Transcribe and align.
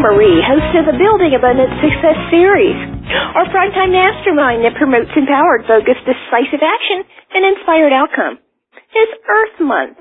Marie, 0.00 0.40
host 0.40 0.72
of 0.80 0.88
the 0.88 0.96
Building 0.96 1.36
Abundant 1.36 1.76
Success 1.76 2.16
series, 2.32 2.72
our 3.36 3.44
primetime 3.52 3.92
mastermind 3.92 4.64
that 4.64 4.72
promotes 4.80 5.12
empowered, 5.12 5.68
focused, 5.68 6.00
decisive 6.08 6.64
action 6.64 7.04
and 7.36 7.44
inspired 7.44 7.92
outcome. 7.92 8.40
It's 8.96 9.14
Earth 9.28 9.60
Month, 9.60 10.00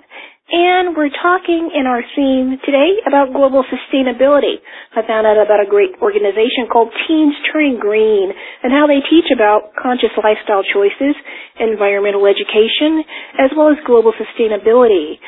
and 0.56 0.96
we're 0.96 1.12
talking 1.12 1.76
in 1.76 1.83
our 1.83 1.99
theme 2.15 2.56
today 2.63 3.04
about 3.12 3.35
global 3.35 3.67
sustainability. 3.67 4.63
I 4.96 5.04
found 5.04 5.28
out 5.28 5.35
about 5.35 5.60
a 5.60 5.67
great 5.67 5.92
organization 6.00 6.72
called 6.72 6.96
Teens 7.04 7.36
Turning 7.52 7.76
Green 7.76 8.31
and 8.63 8.72
how 8.72 8.88
they 8.88 9.04
teach 9.04 9.28
about 9.36 9.76
conscious 9.76 10.16
lifestyle 10.16 10.63
choices, 10.63 11.12
environmental 11.60 12.24
education, 12.24 13.04
as 13.36 13.52
well 13.52 13.68
as 13.68 13.78
global 13.84 14.16
sustainability. 14.16 15.20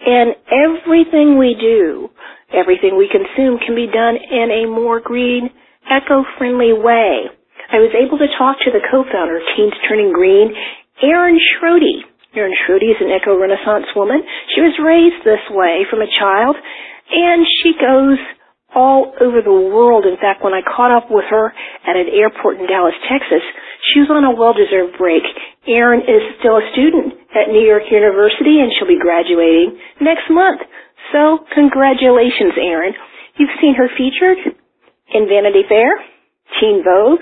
And 0.00 0.34
everything 0.48 1.36
we 1.36 1.56
do, 1.58 2.08
everything 2.52 2.96
we 2.96 3.08
consume 3.08 3.58
can 3.60 3.74
be 3.74 3.86
done 3.86 4.16
in 4.16 4.64
a 4.64 4.70
more 4.70 5.00
green, 5.00 5.50
eco-friendly 5.86 6.72
way. 6.72 7.28
I 7.70 7.78
was 7.78 7.94
able 7.94 8.18
to 8.18 8.26
talk 8.38 8.58
to 8.64 8.70
the 8.72 8.82
co-founder 8.90 9.36
of 9.36 9.44
Teens 9.54 9.76
Turning 9.86 10.12
Green, 10.12 10.50
Erin 11.02 11.38
Schrode, 11.38 12.04
Erin 12.34 12.54
Schrode 12.62 12.86
is 12.86 13.00
an 13.02 13.10
eco-renaissance 13.10 13.90
woman. 13.96 14.22
She 14.54 14.62
was 14.62 14.78
raised 14.78 15.26
this 15.26 15.42
way 15.50 15.82
from 15.90 15.98
a 15.98 16.06
child, 16.06 16.54
and 17.10 17.42
she 17.62 17.74
goes 17.74 18.18
all 18.70 19.10
over 19.18 19.42
the 19.42 19.50
world. 19.50 20.06
In 20.06 20.14
fact, 20.14 20.46
when 20.46 20.54
I 20.54 20.62
caught 20.62 20.94
up 20.94 21.10
with 21.10 21.26
her 21.26 21.50
at 21.82 21.98
an 21.98 22.06
airport 22.06 22.62
in 22.62 22.70
Dallas, 22.70 22.94
Texas, 23.10 23.42
she 23.92 24.00
was 24.00 24.10
on 24.10 24.24
a 24.24 24.34
well-deserved 24.34 24.98
break. 24.98 25.22
Erin 25.66 26.00
is 26.06 26.22
still 26.40 26.58
a 26.58 26.64
student 26.72 27.14
at 27.34 27.50
New 27.52 27.62
York 27.62 27.86
University, 27.90 28.60
and 28.62 28.70
she'll 28.74 28.90
be 28.90 28.98
graduating 29.00 29.78
next 30.00 30.30
month. 30.30 30.60
So, 31.12 31.44
congratulations, 31.54 32.54
Erin. 32.56 32.94
You've 33.36 33.54
seen 33.60 33.74
her 33.74 33.88
featured 33.96 34.38
in 35.14 35.26
Vanity 35.26 35.62
Fair, 35.68 35.90
Teen 36.60 36.82
Vogue, 36.84 37.20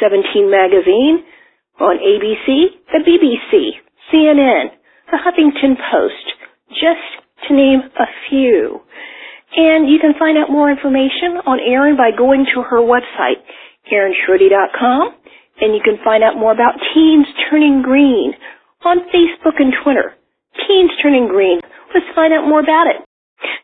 17 0.00 0.50
Magazine, 0.50 1.24
on 1.80 1.98
ABC, 1.98 2.46
the 2.90 3.02
BBC, 3.06 3.78
CNN, 4.10 4.74
the 5.10 5.18
Huffington 5.18 5.78
Post, 5.78 6.26
just 6.70 7.06
to 7.46 7.54
name 7.54 7.80
a 7.98 8.06
few. 8.28 8.80
And 9.56 9.88
you 9.88 9.98
can 10.00 10.14
find 10.18 10.36
out 10.36 10.50
more 10.50 10.70
information 10.70 11.40
on 11.46 11.58
Erin 11.60 11.96
by 11.96 12.10
going 12.16 12.46
to 12.54 12.62
her 12.62 12.80
website, 12.82 13.40
erinschrode.com, 13.92 15.14
and 15.60 15.74
you 15.74 15.82
can 15.82 15.98
find 16.04 16.22
out 16.22 16.36
more 16.36 16.52
about 16.52 16.78
Teens 16.94 17.26
Turning 17.50 17.82
Green 17.82 18.34
on 18.84 19.08
Facebook 19.10 19.58
and 19.58 19.74
Twitter. 19.82 20.14
Teens 20.66 20.90
Turning 21.02 21.28
Green. 21.28 21.60
Let's 21.94 22.06
find 22.14 22.32
out 22.32 22.46
more 22.46 22.60
about 22.60 22.86
it. 22.88 23.02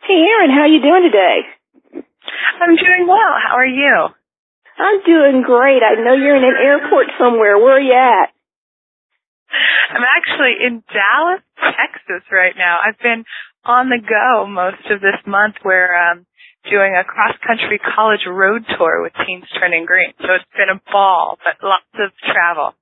Hey 0.07 0.21
Erin, 0.21 0.51
how 0.51 0.67
are 0.67 0.73
you 0.73 0.83
doing 0.83 1.03
today? 1.11 1.39
I'm 2.61 2.77
doing 2.77 3.07
well. 3.07 3.35
How 3.43 3.57
are 3.57 3.67
you? 3.67 4.09
I'm 4.79 5.01
doing 5.07 5.43
great. 5.43 5.83
I 5.83 5.95
know 6.03 6.15
you're 6.15 6.37
in 6.37 6.45
an 6.45 6.59
airport 6.59 7.07
somewhere. 7.19 7.59
Where 7.59 7.79
are 7.79 7.81
you 7.81 7.95
at? 7.95 8.31
I'm 9.95 10.03
actually 10.03 10.55
in 10.67 10.83
Dallas, 10.91 11.43
Texas 11.79 12.27
right 12.33 12.55
now. 12.57 12.79
I've 12.83 12.99
been 12.99 13.25
on 13.65 13.89
the 13.89 14.03
go 14.03 14.47
most 14.47 14.83
of 14.91 15.01
this 15.01 15.21
month. 15.27 15.57
We're 15.65 15.95
um, 15.95 16.27
doing 16.71 16.97
a 16.97 17.05
cross-country 17.05 17.81
college 17.81 18.25
road 18.27 18.65
tour 18.77 19.03
with 19.03 19.13
Teens 19.27 19.45
Turning 19.61 19.85
Green. 19.85 20.13
So 20.21 20.35
it's 20.35 20.49
been 20.57 20.73
a 20.73 20.81
ball, 20.91 21.39
but 21.45 21.61
lots 21.61 21.93
of 22.01 22.11
travel. 22.25 22.75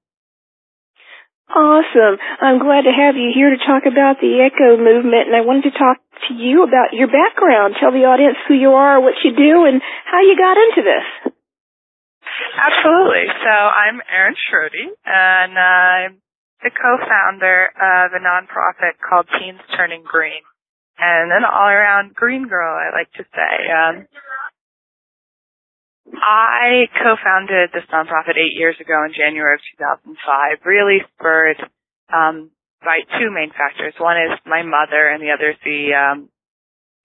Awesome. 1.52 2.16
I'm 2.41 2.58
glad 2.58 2.89
to 2.89 2.94
have 2.94 3.16
you 3.16 3.28
here 3.34 3.52
to 3.52 3.61
talk 3.61 3.84
about 3.84 4.22
the 4.24 4.41
echo 4.41 4.80
movement 4.80 5.28
and 5.28 5.36
I 5.36 5.44
wanted 5.44 5.69
to 5.69 5.77
talk 5.77 6.00
to 6.28 6.33
you 6.33 6.64
about 6.64 6.97
your 6.97 7.12
background. 7.12 7.77
Tell 7.77 7.92
the 7.92 8.08
audience 8.08 8.41
who 8.48 8.55
you 8.55 8.72
are, 8.72 9.02
what 9.02 9.20
you 9.20 9.36
do, 9.36 9.69
and 9.69 9.83
how 10.08 10.24
you 10.24 10.33
got 10.39 10.56
into 10.56 10.80
this. 10.80 11.06
Absolutely. 12.56 13.28
So 13.44 13.52
I'm 13.52 14.01
Erin 14.08 14.36
Schrode 14.39 14.96
and 15.05 15.52
I'm 15.58 16.23
the 16.62 16.70
co-founder 16.70 17.74
of 17.74 18.17
a 18.17 18.20
nonprofit 18.23 18.96
called 19.02 19.27
Teens 19.36 19.61
Turning 19.77 20.05
Green, 20.06 20.40
and 21.02 21.35
an 21.35 21.42
all-around 21.42 22.14
green 22.14 22.46
girl, 22.46 22.70
I 22.70 22.95
like 22.95 23.11
to 23.18 23.27
say. 23.27 23.55
Um, 23.67 24.07
I 26.14 26.86
co-founded 26.95 27.74
this 27.74 27.86
nonprofit 27.90 28.39
eight 28.39 28.55
years 28.55 28.79
ago 28.79 29.02
in 29.02 29.11
January 29.11 29.58
of 29.58 29.62
2005, 30.14 30.62
really 30.62 31.02
spurred 31.18 31.58
um, 32.14 32.55
by 32.86 33.02
two 33.18 33.35
main 33.35 33.51
factors. 33.51 33.98
One 33.98 34.14
is 34.14 34.39
my 34.46 34.62
mother, 34.62 35.11
and 35.11 35.18
the 35.18 35.35
other 35.35 35.51
is 35.51 35.61
the 35.67 35.91
um, 35.91 36.30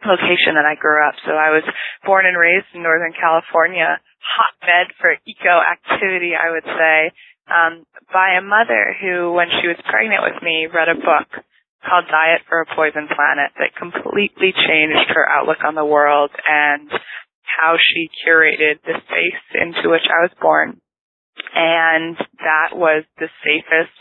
location 0.06 0.54
that 0.62 0.70
I 0.70 0.78
grew 0.78 1.02
up. 1.02 1.18
So 1.26 1.34
I 1.34 1.50
was 1.50 1.66
born 2.06 2.30
and 2.30 2.38
raised 2.38 2.70
in 2.78 2.86
Northern 2.86 3.18
California, 3.18 3.98
hotbed 4.22 4.94
for 5.02 5.18
eco 5.26 5.58
activity, 5.58 6.38
I 6.38 6.54
would 6.54 6.70
say 6.70 6.98
um, 7.48 7.88
by 8.12 8.36
a 8.36 8.44
mother 8.44 8.96
who, 9.00 9.32
when 9.32 9.48
she 9.60 9.68
was 9.68 9.80
pregnant 9.88 10.24
with 10.24 10.44
me, 10.44 10.68
read 10.68 10.92
a 10.92 11.00
book 11.00 11.30
called 11.86 12.10
Diet 12.10 12.42
for 12.50 12.62
a 12.62 12.70
Poison 12.76 13.08
Planet 13.08 13.54
that 13.58 13.78
completely 13.78 14.54
changed 14.54 15.10
her 15.14 15.28
outlook 15.30 15.62
on 15.64 15.76
the 15.76 15.86
world 15.86 16.32
and 16.48 16.90
how 17.46 17.78
she 17.80 18.10
curated 18.26 18.82
the 18.84 18.98
space 19.06 19.46
into 19.56 19.90
which 19.90 20.06
I 20.06 20.26
was 20.26 20.36
born. 20.42 20.82
And 21.54 22.18
that 22.42 22.74
was 22.74 23.06
the 23.18 23.30
safest, 23.46 23.98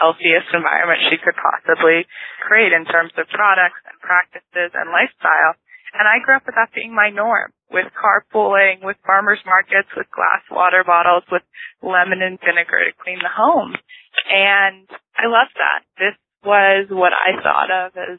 healthiest 0.00 0.50
environment 0.52 1.04
she 1.08 1.20
could 1.20 1.36
possibly 1.36 2.04
create 2.44 2.72
in 2.72 2.84
terms 2.88 3.12
of 3.16 3.28
products 3.28 3.80
and 3.86 3.96
practices 4.00 4.72
and 4.72 4.92
lifestyle. 4.92 5.56
And 5.92 6.08
I 6.08 6.24
grew 6.24 6.40
up 6.40 6.48
with 6.48 6.56
that 6.56 6.72
being 6.72 6.96
my 6.96 7.12
norm, 7.12 7.52
with 7.68 7.92
carpooling, 7.92 8.80
with 8.80 8.96
farmers 9.04 9.40
markets, 9.44 9.92
with 9.92 10.08
glass 10.08 10.40
water 10.48 10.84
bottles, 10.84 11.24
with 11.28 11.44
lemon 11.84 12.24
and 12.24 12.40
vinegar 12.40 12.80
to 12.88 12.96
clean 12.96 13.20
the 13.20 13.28
home. 13.28 13.76
And 14.24 14.88
I 15.20 15.28
love 15.28 15.52
that. 15.52 15.84
This 16.00 16.16
was 16.44 16.86
what 16.90 17.12
I 17.12 17.40
thought 17.42 17.70
of 17.70 17.92
as, 17.96 18.18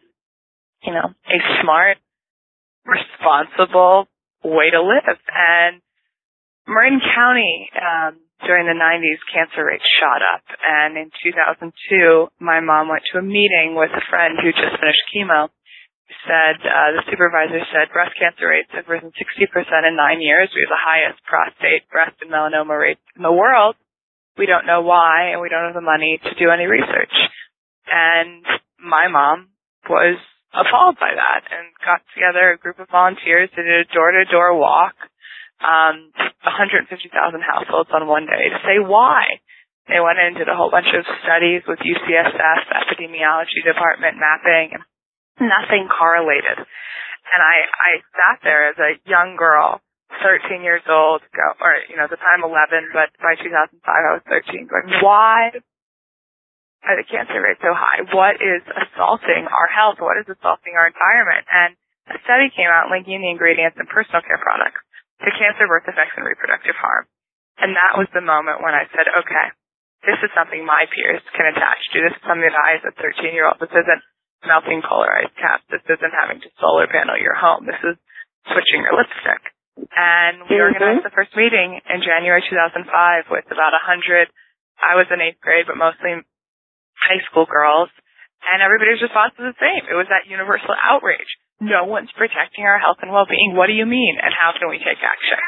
you 0.84 0.94
know, 0.94 1.12
a 1.12 1.40
smart, 1.62 1.98
responsible 2.86 4.08
way 4.44 4.72
to 4.72 4.82
live. 4.82 5.20
And 5.32 5.82
Marin 6.68 7.00
County, 7.00 7.70
um, 7.76 8.20
during 8.46 8.68
the 8.68 8.76
90s, 8.76 9.20
cancer 9.32 9.64
rates 9.64 9.88
shot 10.00 10.20
up. 10.20 10.44
And 10.64 10.98
in 10.98 11.12
2002, 11.24 12.28
my 12.40 12.60
mom 12.60 12.90
went 12.90 13.04
to 13.12 13.20
a 13.20 13.24
meeting 13.24 13.76
with 13.76 13.92
a 13.92 14.04
friend 14.10 14.36
who 14.40 14.52
just 14.52 14.80
finished 14.80 15.04
chemo 15.16 15.50
said, 16.28 16.60
uh, 16.64 16.90
the 17.00 17.04
supervisor 17.10 17.60
said 17.72 17.92
breast 17.92 18.16
cancer 18.16 18.48
rates 18.48 18.72
have 18.74 18.88
risen 18.88 19.12
60% 19.12 19.88
in 19.88 19.96
nine 19.96 20.22
years. 20.22 20.52
We 20.54 20.64
have 20.64 20.74
the 20.74 20.88
highest 20.88 21.20
prostate, 21.26 21.90
breast, 21.92 22.16
and 22.22 22.32
melanoma 22.32 22.76
rates 22.80 23.04
in 23.16 23.24
the 23.24 23.34
world. 23.34 23.76
We 24.38 24.46
don't 24.46 24.66
know 24.66 24.82
why, 24.82 25.34
and 25.34 25.42
we 25.42 25.50
don't 25.50 25.70
have 25.70 25.78
the 25.78 25.86
money 25.86 26.20
to 26.24 26.32
do 26.40 26.50
any 26.50 26.66
research. 26.66 27.14
And 27.94 28.42
my 28.82 29.06
mom 29.06 29.54
was 29.86 30.18
appalled 30.50 30.98
by 30.98 31.14
that 31.14 31.46
and 31.46 31.70
got 31.86 32.02
together 32.18 32.50
a 32.50 32.58
group 32.58 32.82
of 32.82 32.90
volunteers 32.90 33.54
to 33.54 33.62
do 33.62 33.86
a 33.86 33.90
door-to-door 33.94 34.58
walk, 34.58 34.98
um, 35.62 36.10
150,000 36.42 36.90
households 37.46 37.94
on 37.94 38.10
one 38.10 38.26
day 38.26 38.50
to 38.50 38.60
say 38.66 38.82
why. 38.82 39.38
They 39.86 40.02
went 40.02 40.18
and 40.18 40.34
did 40.34 40.50
a 40.50 40.58
whole 40.58 40.74
bunch 40.74 40.90
of 40.90 41.06
studies 41.22 41.62
with 41.70 41.86
UCSF, 41.86 42.62
epidemiology 42.72 43.62
department 43.62 44.18
mapping, 44.18 44.74
and 44.74 44.84
nothing 45.38 45.86
correlated. 45.86 46.58
And 46.58 47.42
I, 47.46 47.56
I 47.70 47.92
sat 48.16 48.38
there 48.42 48.74
as 48.74 48.78
a 48.82 48.98
young 49.06 49.36
girl, 49.38 49.84
13 50.24 50.66
years 50.66 50.82
old, 50.90 51.22
go, 51.36 51.46
or, 51.62 51.78
you 51.92 51.98
know, 52.00 52.10
at 52.10 52.14
the 52.16 52.22
time 52.22 52.42
11, 52.42 52.90
but 52.96 53.14
by 53.22 53.36
2005 53.38 53.70
I 53.86 54.14
was 54.18 54.24
13, 54.26 54.72
going, 54.72 54.88
why 55.04 55.52
are 56.84 57.00
the 57.00 57.08
cancer 57.08 57.40
rates 57.40 57.64
so 57.64 57.72
high? 57.72 58.04
What 58.12 58.44
is 58.44 58.64
assaulting 58.68 59.48
our 59.48 59.70
health? 59.72 60.04
What 60.04 60.20
is 60.20 60.28
assaulting 60.28 60.76
our 60.76 60.92
environment? 60.92 61.48
And 61.48 61.72
a 62.12 62.20
study 62.28 62.52
came 62.52 62.68
out 62.68 62.92
linking 62.92 63.24
the 63.24 63.32
ingredients 63.32 63.80
in 63.80 63.88
personal 63.88 64.24
care 64.24 64.40
products 64.40 64.84
to 65.24 65.32
cancer, 65.40 65.64
birth 65.68 65.88
defects, 65.88 66.20
and 66.20 66.28
reproductive 66.28 66.76
harm. 66.76 67.08
And 67.64 67.72
that 67.80 67.96
was 67.96 68.12
the 68.12 68.26
moment 68.26 68.60
when 68.60 68.76
I 68.76 68.90
said, 68.92 69.08
okay, 69.08 69.48
this 70.04 70.20
is 70.20 70.32
something 70.36 70.68
my 70.68 70.84
peers 70.92 71.24
can 71.32 71.48
attach 71.48 71.80
to. 71.96 72.04
This 72.04 72.18
is 72.20 72.24
something 72.28 72.44
that 72.44 72.60
I, 72.60 72.84
as 72.84 72.84
a 72.84 72.94
13 73.00 73.32
year 73.32 73.48
old, 73.48 73.64
this 73.64 73.72
isn't 73.72 74.04
melting 74.44 74.84
polarized 74.84 75.32
caps. 75.40 75.64
This 75.72 75.86
isn't 75.88 76.12
having 76.12 76.44
to 76.44 76.50
solar 76.60 76.92
panel 76.92 77.16
your 77.16 77.38
home. 77.38 77.64
This 77.64 77.80
is 77.88 77.96
switching 78.52 78.84
your 78.84 79.00
lipstick. 79.00 79.44
And 79.96 80.46
we 80.52 80.60
mm-hmm. 80.60 80.68
organized 80.68 81.08
the 81.08 81.16
first 81.16 81.32
meeting 81.40 81.80
in 81.80 82.04
January 82.04 82.44
2005 82.44 82.84
with 83.32 83.48
about 83.48 83.72
hundred. 83.80 84.28
I 84.78 85.00
was 85.00 85.08
in 85.08 85.24
eighth 85.24 85.40
grade, 85.40 85.66
but 85.66 85.80
mostly 85.80 86.20
high 87.04 87.22
school 87.30 87.46
girls. 87.46 87.92
And 88.44 88.60
everybody's 88.60 89.00
response 89.00 89.32
was 89.40 89.56
the 89.56 89.60
same. 89.60 89.88
It 89.88 89.96
was 89.96 90.12
that 90.12 90.28
universal 90.28 90.76
outrage. 90.76 91.32
No 91.64 91.88
one's 91.88 92.12
protecting 92.12 92.68
our 92.68 92.76
health 92.76 93.00
and 93.00 93.12
well-being. 93.12 93.56
What 93.56 93.72
do 93.72 93.76
you 93.76 93.88
mean? 93.88 94.20
And 94.20 94.36
how 94.36 94.52
can 94.52 94.68
we 94.68 94.84
take 94.84 95.00
action? 95.00 95.40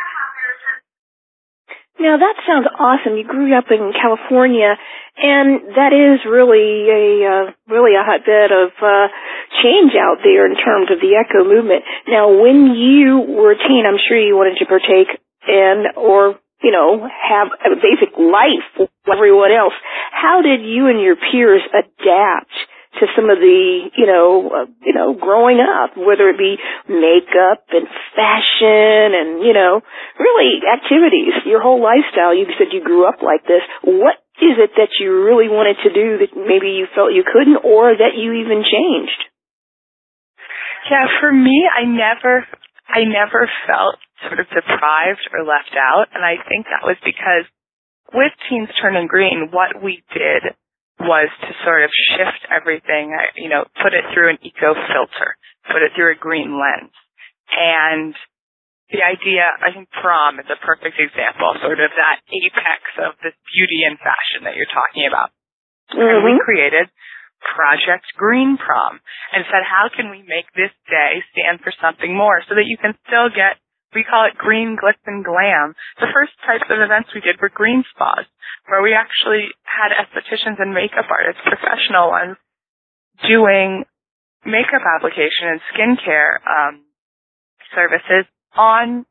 Now 1.99 2.19
that 2.19 2.35
sounds 2.43 2.67
awesome. 2.75 3.15
You 3.15 3.23
grew 3.23 3.55
up 3.55 3.71
in 3.71 3.95
California, 3.95 4.75
and 5.15 5.79
that 5.79 5.95
is 5.95 6.27
really 6.27 6.91
a 6.91 7.07
uh, 7.23 7.45
really 7.71 7.95
a 7.95 8.03
hotbed 8.03 8.51
of 8.51 8.75
uh, 8.83 9.07
change 9.63 9.95
out 9.95 10.19
there 10.19 10.43
in 10.43 10.59
terms 10.59 10.91
of 10.91 10.99
the 10.99 11.15
eco 11.15 11.47
movement. 11.47 11.87
Now, 12.07 12.35
when 12.35 12.75
you 12.75 13.23
were 13.23 13.55
a 13.55 13.59
teen, 13.59 13.87
I'm 13.87 13.95
sure 13.95 14.19
you 14.19 14.35
wanted 14.35 14.59
to 14.59 14.67
partake 14.67 15.07
in 15.47 15.95
or 15.95 16.35
you 16.61 16.71
know 16.71 17.07
have 17.07 17.47
a 17.65 17.75
basic 17.75 18.17
life 18.17 18.69
with 18.79 18.89
everyone 19.11 19.51
else. 19.51 19.73
How 20.11 20.41
did 20.41 20.61
you 20.61 20.87
and 20.87 21.01
your 21.01 21.15
peers 21.15 21.61
adapt? 21.71 22.53
to 22.99 23.11
some 23.15 23.27
of 23.27 23.39
the, 23.39 23.91
you 23.95 24.07
know, 24.07 24.47
uh, 24.47 24.67
you 24.79 24.93
know, 24.95 25.13
growing 25.13 25.59
up, 25.59 25.97
whether 25.99 26.31
it 26.31 26.39
be 26.39 26.55
makeup 26.87 27.67
and 27.71 27.87
fashion 28.15 29.11
and, 29.11 29.43
you 29.43 29.51
know, 29.51 29.83
really 30.19 30.63
activities, 30.63 31.35
your 31.45 31.61
whole 31.61 31.83
lifestyle. 31.83 32.31
You 32.31 32.47
said 32.57 32.71
you 32.71 32.83
grew 32.83 33.07
up 33.07 33.19
like 33.19 33.43
this. 33.43 33.63
What 33.83 34.15
is 34.39 34.55
it 34.59 34.71
that 34.79 34.95
you 34.99 35.11
really 35.11 35.51
wanted 35.51 35.75
to 35.83 35.91
do 35.91 36.23
that 36.23 36.31
maybe 36.35 36.75
you 36.75 36.87
felt 36.95 37.11
you 37.11 37.23
couldn't 37.27 37.63
or 37.63 37.95
that 37.95 38.15
you 38.15 38.31
even 38.39 38.63
changed? 38.63 39.21
Yeah, 40.87 41.07
for 41.19 41.31
me, 41.33 41.67
I 41.67 41.83
never, 41.83 42.45
I 42.85 43.03
never 43.03 43.49
felt 43.65 43.97
sort 44.27 44.39
of 44.39 44.47
deprived 44.49 45.25
or 45.33 45.43
left 45.43 45.73
out. 45.73 46.13
And 46.13 46.23
I 46.23 46.37
think 46.47 46.69
that 46.69 46.85
was 46.85 46.97
because 47.01 47.49
with 48.13 48.31
Teens 48.47 48.69
Turning 48.81 49.07
Green, 49.07 49.49
what 49.49 49.81
we 49.81 50.05
did 50.13 50.53
was 51.01 51.27
to 51.43 51.51
sort 51.65 51.83
of 51.83 51.91
shift 52.15 52.47
everything, 52.47 53.11
uh, 53.11 53.35
you 53.35 53.49
know, 53.49 53.67
put 53.81 53.91
it 53.91 54.05
through 54.13 54.31
an 54.31 54.39
eco 54.45 54.71
filter, 54.73 55.35
put 55.67 55.83
it 55.83 55.91
through 55.97 56.15
a 56.15 56.17
green 56.17 56.55
lens. 56.55 56.93
And 57.51 58.15
the 58.93 59.01
idea, 59.03 59.43
I 59.43 59.73
think 59.73 59.91
prom 59.91 60.39
is 60.39 60.47
a 60.47 60.61
perfect 60.61 60.95
example, 60.95 61.57
sort 61.59 61.81
of 61.81 61.89
that 61.89 62.17
apex 62.31 62.81
of 63.01 63.17
this 63.19 63.35
beauty 63.51 63.83
and 63.83 63.97
fashion 63.99 64.45
that 64.45 64.55
you're 64.55 64.71
talking 64.71 65.09
about. 65.09 65.33
Mm-hmm. 65.91 65.99
And 65.99 66.21
we 66.23 66.37
mm-hmm. 66.37 66.45
created 66.45 66.87
Project 67.45 68.09
Green 68.17 68.57
Prom 68.57 68.99
and 69.33 69.45
said, 69.47 69.61
how 69.61 69.87
can 69.93 70.09
we 70.09 70.25
make 70.25 70.49
this 70.57 70.73
day 70.89 71.21
stand 71.31 71.61
for 71.61 71.71
something 71.77 72.11
more 72.11 72.41
so 72.49 72.55
that 72.55 72.65
you 72.65 72.77
can 72.77 72.97
still 73.05 73.29
get 73.29 73.61
we 73.95 74.03
call 74.03 74.27
it 74.27 74.35
green 74.35 74.75
glitz 74.75 74.99
and 75.07 75.23
glam. 75.23 75.71
The 76.03 76.11
first 76.11 76.35
types 76.43 76.67
of 76.67 76.83
events 76.83 77.15
we 77.15 77.23
did 77.23 77.39
were 77.39 77.47
green 77.47 77.87
spas, 77.95 78.27
where 78.67 78.83
we 78.83 78.91
actually 78.91 79.47
had 79.63 79.95
estheticians 79.95 80.59
and 80.59 80.75
makeup 80.75 81.07
artists, 81.07 81.39
professional 81.47 82.11
ones, 82.11 82.35
doing 83.23 83.87
makeup 84.43 84.83
application 84.83 85.47
and 85.47 85.63
skincare 85.71 86.43
um, 86.43 86.83
services 87.71 88.27
on 88.53 89.07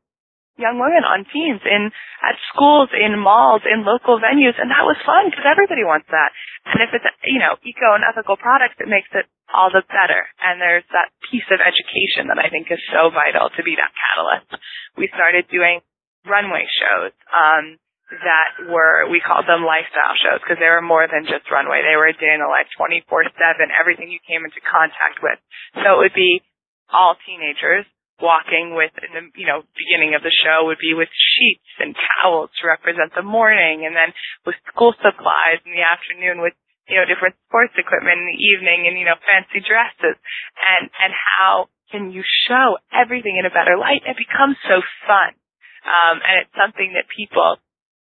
young 0.55 0.79
women 0.79 1.03
on 1.03 1.27
teams 1.27 1.61
in 1.63 1.91
at 2.23 2.35
schools, 2.51 2.89
in 2.95 3.19
malls, 3.19 3.63
in 3.67 3.83
local 3.83 4.19
venues, 4.19 4.55
and 4.55 4.71
that 4.71 4.87
was 4.87 4.99
fun 5.03 5.27
because 5.29 5.45
everybody 5.45 5.83
wants 5.83 6.07
that. 6.11 6.31
And 6.65 6.79
if 6.81 6.91
it's 6.95 7.07
you 7.27 7.39
know 7.39 7.59
eco 7.61 7.95
and 7.95 8.03
ethical 8.03 8.39
products, 8.39 8.79
it 8.79 8.89
makes 8.89 9.11
it 9.11 9.27
all 9.51 9.69
the 9.69 9.83
better. 9.87 10.25
And 10.41 10.57
there's 10.57 10.87
that 10.95 11.11
piece 11.29 11.47
of 11.51 11.61
education 11.61 12.31
that 12.31 12.41
I 12.41 12.49
think 12.49 12.71
is 12.71 12.81
so 12.89 13.11
vital 13.11 13.51
to 13.53 13.61
be 13.61 13.77
that 13.77 13.93
catalyst. 13.93 14.49
We 14.97 15.11
started 15.11 15.45
doing 15.51 15.83
runway 16.25 16.65
shows. 16.67 17.13
Um, 17.29 17.77
that 18.05 18.69
were, 18.69 19.09
we 19.09 19.17
called 19.17 19.49
them 19.49 19.65
lifestyle 19.65 20.13
shows 20.13 20.37
because 20.37 20.61
they 20.61 20.69
were 20.69 20.85
more 20.85 21.09
than 21.09 21.25
just 21.25 21.49
runway. 21.49 21.81
They 21.81 21.97
were 21.97 22.05
a 22.05 22.13
day 22.13 22.37
in 22.37 22.41
the 22.41 22.45
life 22.45 22.69
24-7, 22.77 23.33
everything 23.73 24.13
you 24.13 24.21
came 24.21 24.45
into 24.45 24.61
contact 24.61 25.25
with. 25.25 25.41
So 25.73 25.97
it 25.97 26.13
would 26.13 26.17
be 26.17 26.45
all 26.93 27.17
teenagers 27.25 27.89
walking 28.21 28.75
with 28.75 28.95
in 29.03 29.11
the 29.11 29.23
you 29.35 29.47
know 29.47 29.63
beginning 29.75 30.15
of 30.15 30.23
the 30.23 30.31
show 30.31 30.63
would 30.67 30.79
be 30.79 30.95
with 30.95 31.11
sheets 31.11 31.67
and 31.83 31.95
towels 32.15 32.49
to 32.55 32.67
represent 32.67 33.11
the 33.11 33.25
morning 33.25 33.83
and 33.83 33.91
then 33.91 34.15
with 34.47 34.55
school 34.71 34.95
supplies 35.03 35.59
in 35.67 35.75
the 35.75 35.83
afternoon 35.83 36.39
with 36.39 36.55
you 36.87 36.95
know 36.95 37.05
different 37.05 37.35
sports 37.49 37.73
equipment 37.75 38.21
in 38.21 38.27
the 38.29 38.39
evening 38.39 38.87
and 38.87 38.95
you 38.95 39.05
know 39.05 39.17
fancy 39.25 39.59
dresses. 39.59 40.17
And 40.55 40.87
and 40.95 41.11
how 41.11 41.67
can 41.91 42.15
you 42.15 42.23
show 42.47 42.77
everything 42.93 43.35
in 43.35 43.45
a 43.45 43.53
better 43.53 43.75
light? 43.75 44.05
It 44.05 44.17
becomes 44.17 44.55
so 44.63 44.79
fun. 45.03 45.35
Um 45.83 46.21
and 46.23 46.45
it's 46.45 46.55
something 46.55 46.95
that 46.95 47.11
people 47.11 47.59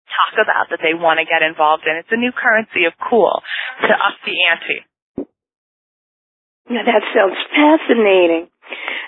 talk 0.06 0.34
about 0.38 0.70
that 0.70 0.82
they 0.82 0.94
want 0.94 1.18
to 1.18 1.26
get 1.26 1.42
involved 1.42 1.88
in. 1.88 1.98
It's 1.98 2.12
a 2.12 2.20
new 2.20 2.36
currency 2.36 2.86
of 2.86 2.94
cool 3.00 3.42
to 3.80 3.92
up 3.96 4.16
the 4.28 4.36
ante. 4.50 4.78
Yeah 6.68 6.84
that 6.84 7.02
sounds 7.14 7.38
fascinating 7.48 8.50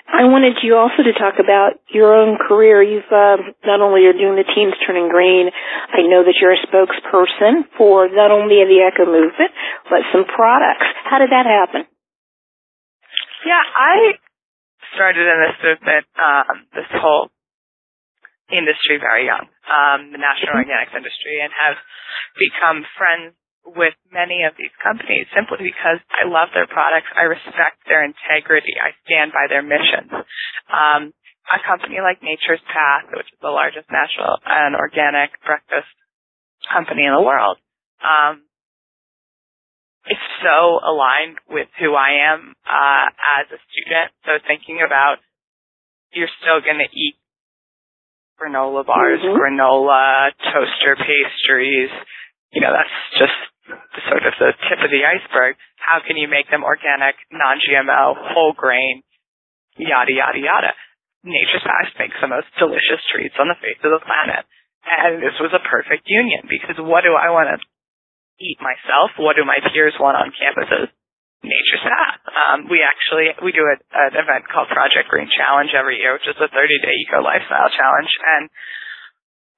I 0.09 0.25
wanted 0.25 0.57
you 0.65 0.73
also 0.75 1.05
to 1.05 1.13
talk 1.13 1.37
about 1.37 1.77
your 1.93 2.17
own 2.17 2.41
career. 2.41 2.81
You've 2.81 3.07
uh, 3.13 3.37
not 3.63 3.79
only 3.79 4.09
are 4.09 4.17
doing 4.17 4.35
the 4.35 4.47
Teens 4.47 4.73
Turning 4.83 5.07
Green, 5.07 5.51
I 5.53 6.01
know 6.09 6.25
that 6.25 6.33
you're 6.41 6.57
a 6.57 6.63
spokesperson 6.65 7.69
for 7.77 8.09
not 8.09 8.31
only 8.33 8.57
the 8.65 8.81
eco 8.89 9.05
movement 9.05 9.53
but 9.85 10.01
some 10.11 10.25
products. 10.25 10.87
How 11.05 11.21
did 11.21 11.29
that 11.29 11.45
happen? 11.45 11.85
Yeah, 13.45 13.61
I 13.61 14.17
started 14.95 15.23
in 15.23 15.37
this 15.45 15.57
movement, 15.61 16.05
um, 16.17 16.55
this 16.73 16.89
whole 16.99 17.29
industry 18.49 18.97
very 18.97 19.29
young, 19.29 19.45
um, 19.69 20.09
the 20.11 20.17
national 20.17 20.57
mm-hmm. 20.57 20.65
organics 20.65 20.93
industry, 20.97 21.37
and 21.39 21.53
have 21.53 21.77
become 22.35 22.81
friends 22.97 23.37
with 23.65 23.93
many 24.09 24.43
of 24.47 24.57
these 24.57 24.73
companies 24.81 25.29
simply 25.35 25.69
because 25.69 26.01
I 26.09 26.25
love 26.25 26.49
their 26.55 26.67
products. 26.67 27.11
I 27.13 27.29
respect 27.29 27.85
their 27.85 28.03
integrity. 28.03 28.75
I 28.79 28.95
stand 29.05 29.31
by 29.31 29.45
their 29.47 29.63
missions. 29.63 30.11
Um, 30.69 31.13
a 31.49 31.59
company 31.65 31.97
like 32.01 32.21
Nature's 32.21 32.61
Path, 32.69 33.09
which 33.09 33.29
is 33.29 33.39
the 33.41 33.49
largest 33.49 33.89
natural 33.89 34.37
and 34.45 34.77
organic 34.77 35.33
breakfast 35.41 35.89
company 36.69 37.05
in 37.05 37.13
the 37.13 37.25
world, 37.25 37.57
um, 38.05 38.45
is 40.05 40.21
so 40.45 40.79
aligned 40.81 41.41
with 41.49 41.67
who 41.81 41.93
I 41.93 42.33
am 42.33 42.53
uh, 42.65 43.07
as 43.41 43.49
a 43.49 43.59
student. 43.69 44.13
So 44.25 44.37
thinking 44.45 44.81
about 44.85 45.21
you're 46.13 46.31
still 46.41 46.61
going 46.61 46.81
to 46.81 46.89
eat 46.89 47.17
granola 48.39 48.85
bars, 48.85 49.19
mm-hmm. 49.21 49.37
granola, 49.37 50.31
toaster 50.39 50.95
pastries. 50.95 51.91
You 52.51 52.61
know, 52.61 52.73
that's 52.73 52.97
just 53.17 53.37
sort 54.09 54.25
of 54.25 54.33
the 54.41 54.51
tip 54.65 54.79
of 54.81 54.89
the 54.89 55.05
iceberg. 55.05 55.55
How 55.77 56.01
can 56.01 56.17
you 56.17 56.27
make 56.27 56.49
them 56.49 56.65
organic, 56.65 57.15
non-GMO, 57.29 58.33
whole 58.33 58.53
grain, 58.57 59.05
yada, 59.77 60.11
yada, 60.11 60.39
yada. 60.39 60.71
Nature's 61.23 61.63
Path 61.63 61.91
makes 61.99 62.15
the 62.19 62.31
most 62.31 62.47
delicious 62.55 63.03
treats 63.11 63.35
on 63.39 63.51
the 63.51 63.59
face 63.59 63.79
of 63.83 63.91
the 63.91 64.03
planet. 64.03 64.47
And 64.87 65.19
this 65.19 65.35
was 65.37 65.51
a 65.51 65.61
perfect 65.61 66.07
union 66.07 66.47
because 66.47 66.79
what 66.79 67.03
do 67.03 67.11
I 67.13 67.29
want 67.29 67.51
to 67.51 67.57
eat 68.39 68.57
myself? 68.63 69.11
What 69.19 69.35
do 69.35 69.43
my 69.43 69.59
peers 69.71 69.95
want 69.99 70.15
on 70.15 70.31
campuses? 70.31 70.87
Nature's 71.43 71.83
Path. 71.83 72.19
Um, 72.27 72.59
we 72.67 72.83
actually, 72.83 73.31
we 73.43 73.51
do 73.55 73.63
a, 73.63 73.75
an 73.95 74.15
event 74.15 74.47
called 74.47 74.71
Project 74.71 75.07
Green 75.07 75.27
Challenge 75.31 75.71
every 75.71 75.99
year, 75.99 76.15
which 76.15 76.27
is 76.27 76.39
a 76.39 76.51
30 76.51 76.55
day 76.83 76.95
eco 77.07 77.23
lifestyle 77.23 77.71
challenge. 77.71 78.11
And 78.39 78.43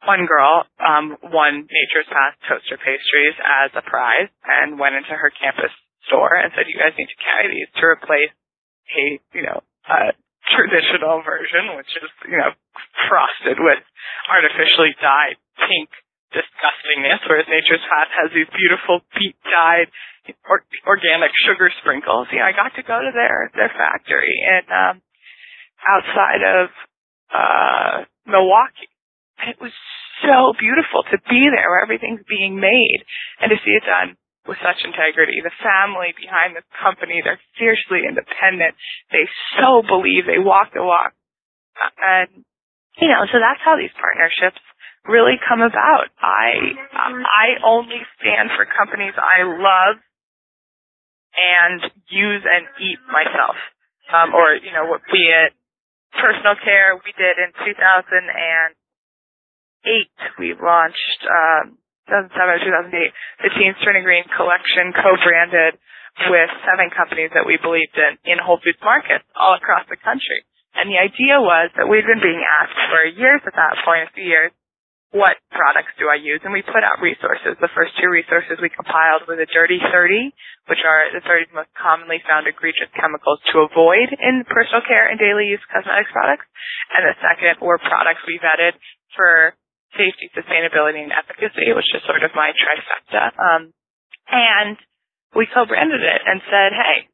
one 0.06 0.26
girl 0.26 0.66
um, 0.82 1.18
won 1.22 1.70
Nature's 1.70 2.10
Path 2.10 2.36
toaster 2.50 2.78
pastries 2.82 3.38
as 3.38 3.70
a 3.78 3.86
prize 3.86 4.34
and 4.46 4.82
went 4.82 4.98
into 4.98 5.14
her 5.14 5.30
campus 5.30 5.72
store 6.10 6.34
and 6.34 6.50
said, 6.58 6.66
"You 6.66 6.78
guys 6.78 6.98
need 6.98 7.10
to 7.10 7.20
carry 7.22 7.48
these 7.54 7.70
to 7.78 7.84
replace 7.86 8.34
a 8.98 9.04
you 9.38 9.44
know 9.46 9.62
a 9.86 10.18
traditional 10.50 11.22
version, 11.22 11.78
which 11.78 11.92
is 12.02 12.10
you 12.26 12.38
know 12.38 12.52
frosted 13.10 13.62
with 13.62 13.82
artificially 14.30 14.98
dyed 14.98 15.38
pink 15.70 15.90
disgustingness, 16.34 17.22
whereas 17.28 17.48
Nature's 17.52 17.84
Path 17.86 18.12
has 18.24 18.30
these 18.32 18.50
beautiful 18.56 19.04
beet 19.16 19.38
dyed 19.44 19.92
or, 20.48 20.64
organic 20.88 21.32
sugar 21.44 21.70
sprinkles. 21.84 22.28
Know, 22.32 22.42
I 22.42 22.56
got 22.56 22.74
to 22.76 22.84
go 22.84 22.98
to 22.98 23.12
their 23.14 23.52
their 23.54 23.72
factory 23.72 24.34
and 24.42 24.66
um, 24.72 24.96
outside 25.86 26.42
of 26.42 26.66
uh, 27.32 27.96
Milwaukee 28.28 28.91
and 29.42 29.50
it 29.50 29.60
was 29.60 29.74
so 30.22 30.54
beautiful 30.54 31.02
to 31.10 31.18
be 31.26 31.50
there 31.50 31.70
where 31.70 31.82
everything's 31.82 32.24
being 32.30 32.62
made 32.62 33.02
and 33.42 33.50
to 33.50 33.58
see 33.66 33.74
it 33.74 33.86
done 33.86 34.16
with 34.46 34.58
such 34.62 34.82
integrity. 34.86 35.42
The 35.42 35.54
family 35.62 36.14
behind 36.14 36.54
this 36.54 36.66
company, 36.78 37.22
they're 37.22 37.42
fiercely 37.58 38.06
independent. 38.06 38.78
They 39.10 39.26
so 39.58 39.82
believe 39.82 40.30
they 40.30 40.42
walk 40.42 40.74
the 40.74 40.86
walk. 40.86 41.14
And, 41.98 42.46
you 43.02 43.10
know, 43.10 43.26
so 43.30 43.42
that's 43.42 43.62
how 43.66 43.78
these 43.78 43.94
partnerships 43.98 44.62
really 45.10 45.42
come 45.42 45.66
about. 45.66 46.14
I, 46.22 46.78
I 46.94 47.48
only 47.66 48.02
stand 48.22 48.54
for 48.54 48.70
companies 48.70 49.18
I 49.18 49.46
love 49.46 49.98
and 51.34 51.82
use 52.10 52.44
and 52.46 52.70
eat 52.78 53.02
myself. 53.10 53.58
Um, 54.12 54.36
or, 54.36 54.60
you 54.60 54.70
know, 54.76 54.92
be 55.10 55.24
it 55.26 55.56
personal 56.12 56.60
care 56.60 57.00
we 57.00 57.16
did 57.16 57.40
in 57.40 57.56
2000 57.56 57.72
and 57.72 58.76
we 60.38 60.54
launched, 60.58 61.22
um, 61.26 61.78
2007 62.08 62.38
or 62.38 62.60
2008, 62.92 63.14
the 63.46 63.52
Teens 63.56 63.78
Turning 63.82 64.04
Green 64.04 64.26
collection 64.36 64.94
co-branded 64.94 65.80
with 66.28 66.50
seven 66.68 66.92
companies 66.92 67.32
that 67.34 67.48
we 67.48 67.56
believed 67.58 67.96
in 67.96 68.36
in 68.36 68.38
Whole 68.38 68.60
Foods 68.60 68.82
markets 68.84 69.24
all 69.34 69.56
across 69.56 69.88
the 69.88 69.98
country. 69.98 70.44
And 70.76 70.92
the 70.92 71.00
idea 71.00 71.40
was 71.40 71.72
that 71.76 71.88
we'd 71.88 72.08
been 72.08 72.24
being 72.24 72.44
asked 72.62 72.80
for 72.92 73.04
years 73.06 73.42
at 73.48 73.56
that 73.56 73.80
point, 73.84 74.08
a 74.08 74.14
few 74.16 74.28
years, 74.28 74.52
what 75.12 75.36
products 75.52 75.92
do 76.00 76.08
I 76.08 76.16
use? 76.16 76.40
And 76.48 76.56
we 76.56 76.64
put 76.64 76.88
out 76.88 77.04
resources. 77.04 77.60
The 77.60 77.72
first 77.76 77.92
two 78.00 78.08
resources 78.08 78.64
we 78.64 78.72
compiled 78.72 79.28
were 79.28 79.36
the 79.36 79.48
Dirty 79.52 79.76
30, 79.84 80.32
which 80.72 80.80
are 80.88 81.12
the 81.12 81.20
30 81.20 81.52
most 81.52 81.72
commonly 81.76 82.24
found 82.24 82.48
egregious 82.48 82.88
chemicals 82.96 83.44
to 83.52 83.68
avoid 83.68 84.08
in 84.16 84.48
personal 84.48 84.80
care 84.88 85.12
and 85.12 85.20
daily 85.20 85.52
use 85.52 85.60
cosmetics 85.68 86.16
products. 86.16 86.48
And 86.96 87.04
the 87.04 87.16
second 87.20 87.60
were 87.60 87.76
products 87.84 88.24
we 88.24 88.40
vetted 88.40 88.80
for 89.12 89.52
safety, 89.96 90.32
sustainability, 90.32 91.04
and 91.04 91.12
efficacy, 91.12 91.72
which 91.76 91.90
is 91.94 92.02
sort 92.08 92.24
of 92.24 92.32
my 92.36 92.52
trifecta. 92.56 93.36
Um, 93.36 93.62
and 94.32 94.78
we 95.36 95.48
co-branded 95.48 96.02
it 96.02 96.22
and 96.26 96.40
said, 96.48 96.72
hey, 96.76 97.08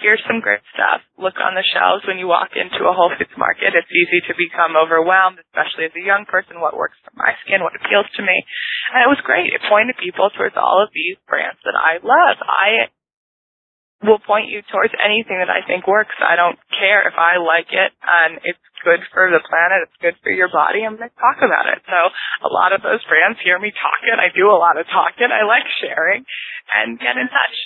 here's 0.00 0.22
some 0.26 0.40
great 0.40 0.64
stuff. 0.74 1.04
Look 1.16 1.38
on 1.38 1.54
the 1.54 1.64
shelves 1.64 2.04
when 2.04 2.18
you 2.18 2.26
walk 2.26 2.52
into 2.56 2.84
a 2.84 2.96
Whole 2.96 3.12
Foods 3.14 3.36
market. 3.38 3.76
It's 3.76 3.92
easy 3.92 4.20
to 4.28 4.34
become 4.36 4.76
overwhelmed, 4.76 5.40
especially 5.48 5.88
as 5.88 5.94
a 5.96 6.04
young 6.04 6.26
person, 6.26 6.60
what 6.60 6.76
works 6.76 6.98
for 7.04 7.14
my 7.14 7.32
skin, 7.46 7.62
what 7.64 7.76
appeals 7.76 8.08
to 8.18 8.22
me. 8.24 8.36
And 8.92 9.04
it 9.06 9.10
was 9.12 9.22
great. 9.24 9.52
It 9.52 9.64
pointed 9.68 9.96
people 10.00 10.28
towards 10.34 10.56
all 10.58 10.82
of 10.82 10.92
these 10.92 11.16
brands 11.28 11.60
that 11.64 11.78
I 11.78 12.02
love. 12.02 12.36
I 12.42 12.92
will 14.04 14.20
point 14.20 14.52
you 14.52 14.60
towards 14.68 14.92
anything 15.00 15.40
that 15.40 15.48
I 15.48 15.64
think 15.64 15.88
works. 15.88 16.14
I 16.20 16.36
don't 16.36 16.60
care 16.76 17.08
if 17.08 17.16
I 17.16 17.40
like 17.40 17.72
it 17.72 17.90
and 18.04 18.38
it's 18.44 18.60
good 18.84 19.00
for 19.16 19.32
the 19.32 19.40
planet, 19.40 19.88
it's 19.88 19.98
good 20.04 20.16
for 20.20 20.28
your 20.28 20.52
body, 20.52 20.84
I'm 20.84 21.00
going 21.00 21.08
to 21.08 21.16
talk 21.16 21.40
about 21.40 21.72
it. 21.72 21.80
So 21.88 21.98
a 22.44 22.50
lot 22.52 22.76
of 22.76 22.84
those 22.84 23.00
brands 23.08 23.40
hear 23.40 23.56
me 23.56 23.72
talking. 23.72 24.12
I 24.14 24.28
do 24.36 24.52
a 24.52 24.60
lot 24.60 24.76
of 24.76 24.84
talking. 24.86 25.32
I 25.32 25.48
like 25.48 25.64
sharing 25.80 26.22
and 26.76 27.00
get 27.00 27.16
in 27.16 27.26
touch. 27.32 27.56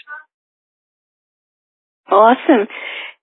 Awesome. 2.09 2.71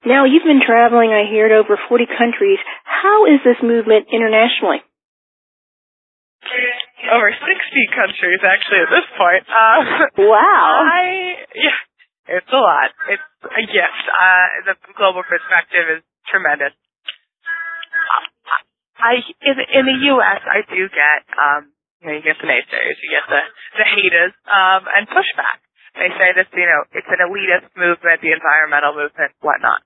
Now 0.05 0.29
you've 0.29 0.45
been 0.45 0.62
traveling, 0.62 1.10
I 1.10 1.25
hear, 1.25 1.50
to 1.50 1.65
over 1.65 1.79
40 1.89 2.05
countries. 2.19 2.60
How 2.84 3.25
is 3.25 3.41
this 3.41 3.57
movement 3.63 4.12
internationally? 4.13 4.86
Over 7.10 7.34
60 7.34 7.98
countries, 7.98 8.41
actually, 8.45 8.81
at 8.86 8.91
this 8.93 9.07
point. 9.17 9.43
Uh, 9.50 9.81
wow. 10.29 10.86
I, 10.86 11.41
yeah, 11.57 11.79
it's 12.25 12.50
a 12.50 12.62
lot. 12.62 12.89
It's 13.10 13.27
gift. 13.70 14.05
Uh, 14.10 14.74
the 14.74 14.75
global 14.98 15.22
perspective 15.25 16.00
is 16.00 16.01
tremendous. 16.29 16.74
I, 18.96 19.22
in, 19.44 19.55
in 19.60 19.84
the 19.86 19.98
U.S., 20.17 20.41
I 20.48 20.63
do 20.65 20.82
get, 20.88 21.22
um, 21.36 21.62
you 22.01 22.05
know, 22.08 22.15
you 22.15 22.24
get 22.24 22.39
the 22.39 22.48
naysayers, 22.48 22.98
you 23.03 23.12
get 23.12 23.27
the, 23.27 23.41
the 23.77 23.86
haters, 23.86 24.34
um, 24.48 24.88
and 24.88 25.03
pushback. 25.12 25.60
They 26.00 26.12
say 26.15 26.32
this, 26.36 26.48
you 26.55 26.67
know, 26.67 26.82
it's 26.91 27.08
an 27.08 27.24
elitist 27.24 27.72
movement, 27.75 28.24
the 28.24 28.36
environmental 28.36 28.96
movement, 28.96 29.32
whatnot. 29.44 29.84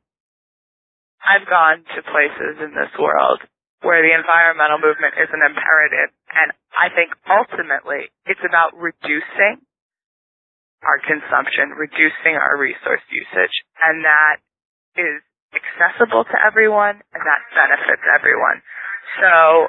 I've 1.26 1.46
gone 1.46 1.84
to 1.84 2.00
places 2.06 2.64
in 2.64 2.72
this 2.74 2.94
world 2.98 3.44
where 3.82 4.04
the 4.04 4.14
environmental 4.16 4.80
movement 4.80 5.16
is 5.20 5.30
an 5.32 5.44
imperative, 5.44 6.12
and 6.36 6.52
I 6.76 6.92
think 6.92 7.16
ultimately 7.28 8.12
it's 8.28 8.44
about 8.44 8.76
reducing 8.76 9.64
our 10.84 11.00
consumption, 11.04 11.76
reducing 11.76 12.40
our 12.40 12.56
resource 12.56 13.04
usage, 13.12 13.56
and 13.84 14.04
that 14.06 14.40
is 14.96 15.20
accessible 15.52 16.24
to 16.24 16.38
everyone, 16.40 17.02
and 17.12 17.22
that 17.24 17.42
benefits 17.52 18.06
everyone. 18.08 18.64
So 19.20 19.68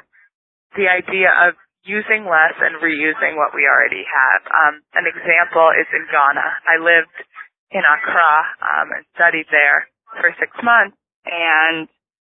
the 0.77 0.87
idea 0.87 1.31
of 1.31 1.57
using 1.83 2.29
less 2.29 2.55
and 2.61 2.77
reusing 2.77 3.33
what 3.37 3.57
we 3.57 3.65
already 3.65 4.05
have. 4.05 4.41
Um, 4.45 4.73
an 4.93 5.05
example 5.09 5.73
is 5.73 5.89
in 5.89 6.05
Ghana. 6.05 6.47
I 6.69 6.75
lived 6.77 7.17
in 7.73 7.81
Accra 7.81 8.33
um, 8.61 8.87
and 8.93 9.03
studied 9.17 9.49
there 9.49 9.89
for 10.21 10.29
six 10.37 10.53
months, 10.61 10.97
and 11.25 11.89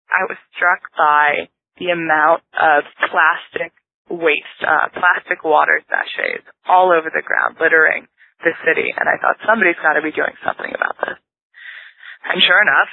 I 0.07 0.23
was 0.29 0.39
struck 0.55 0.87
by 0.95 1.51
the 1.81 1.91
amount 1.91 2.45
of 2.55 2.87
plastic 3.09 3.73
waste, 4.07 4.61
uh, 4.61 4.93
plastic 4.93 5.43
water 5.43 5.81
sachets 5.89 6.45
all 6.69 6.93
over 6.93 7.09
the 7.09 7.25
ground, 7.25 7.57
littering 7.59 8.07
the 8.43 8.55
city. 8.67 8.91
And 8.91 9.07
I 9.07 9.17
thought 9.17 9.39
somebody's 9.47 9.79
got 9.79 9.95
to 9.95 10.03
be 10.05 10.11
doing 10.11 10.35
something 10.43 10.71
about 10.71 10.99
this. 10.99 11.17
And 12.27 12.39
sure 12.39 12.61
enough, 12.61 12.91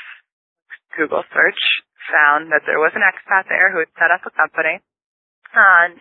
Google 0.96 1.22
search 1.30 1.62
found 2.10 2.50
that 2.50 2.66
there 2.66 2.82
was 2.82 2.94
an 2.98 3.06
expat 3.06 3.46
there 3.46 3.70
who 3.70 3.82
had 3.82 3.92
set 3.94 4.10
up 4.10 4.26
a 4.26 4.32
company 4.34 4.82
and 5.54 5.98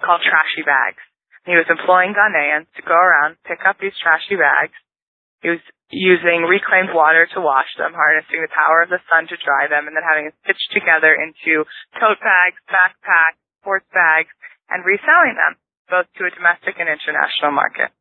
called 0.00 0.20
trashy 0.20 0.64
bags. 0.64 1.00
He 1.48 1.56
was 1.56 1.68
employing 1.70 2.12
Ghanaians 2.12 2.68
to 2.76 2.82
go 2.82 2.96
around, 2.96 3.40
pick 3.46 3.62
up 3.64 3.78
these 3.78 3.96
trashy 4.02 4.36
bags. 4.36 4.74
He 5.40 5.48
was 5.48 5.62
using 5.94 6.42
reclaimed 6.42 6.90
water 6.90 7.28
to 7.32 7.40
wash 7.40 7.70
them, 7.78 7.94
harnessing 7.94 8.42
the 8.42 8.50
power 8.50 8.82
of 8.82 8.90
the 8.90 9.00
sun 9.06 9.30
to 9.30 9.38
dry 9.38 9.70
them, 9.70 9.86
and 9.86 9.94
then 9.94 10.02
having 10.02 10.26
them 10.26 10.36
stitched 10.42 10.74
together 10.74 11.14
into 11.14 11.62
tote 11.96 12.18
bags, 12.18 12.58
backpacks, 12.66 13.38
sports 13.62 13.86
bags, 13.94 14.32
and 14.68 14.82
reselling 14.82 15.38
them, 15.38 15.54
both 15.86 16.10
to 16.18 16.26
a 16.26 16.34
domestic 16.34 16.82
and 16.82 16.90
international 16.90 17.54
market. 17.54 17.94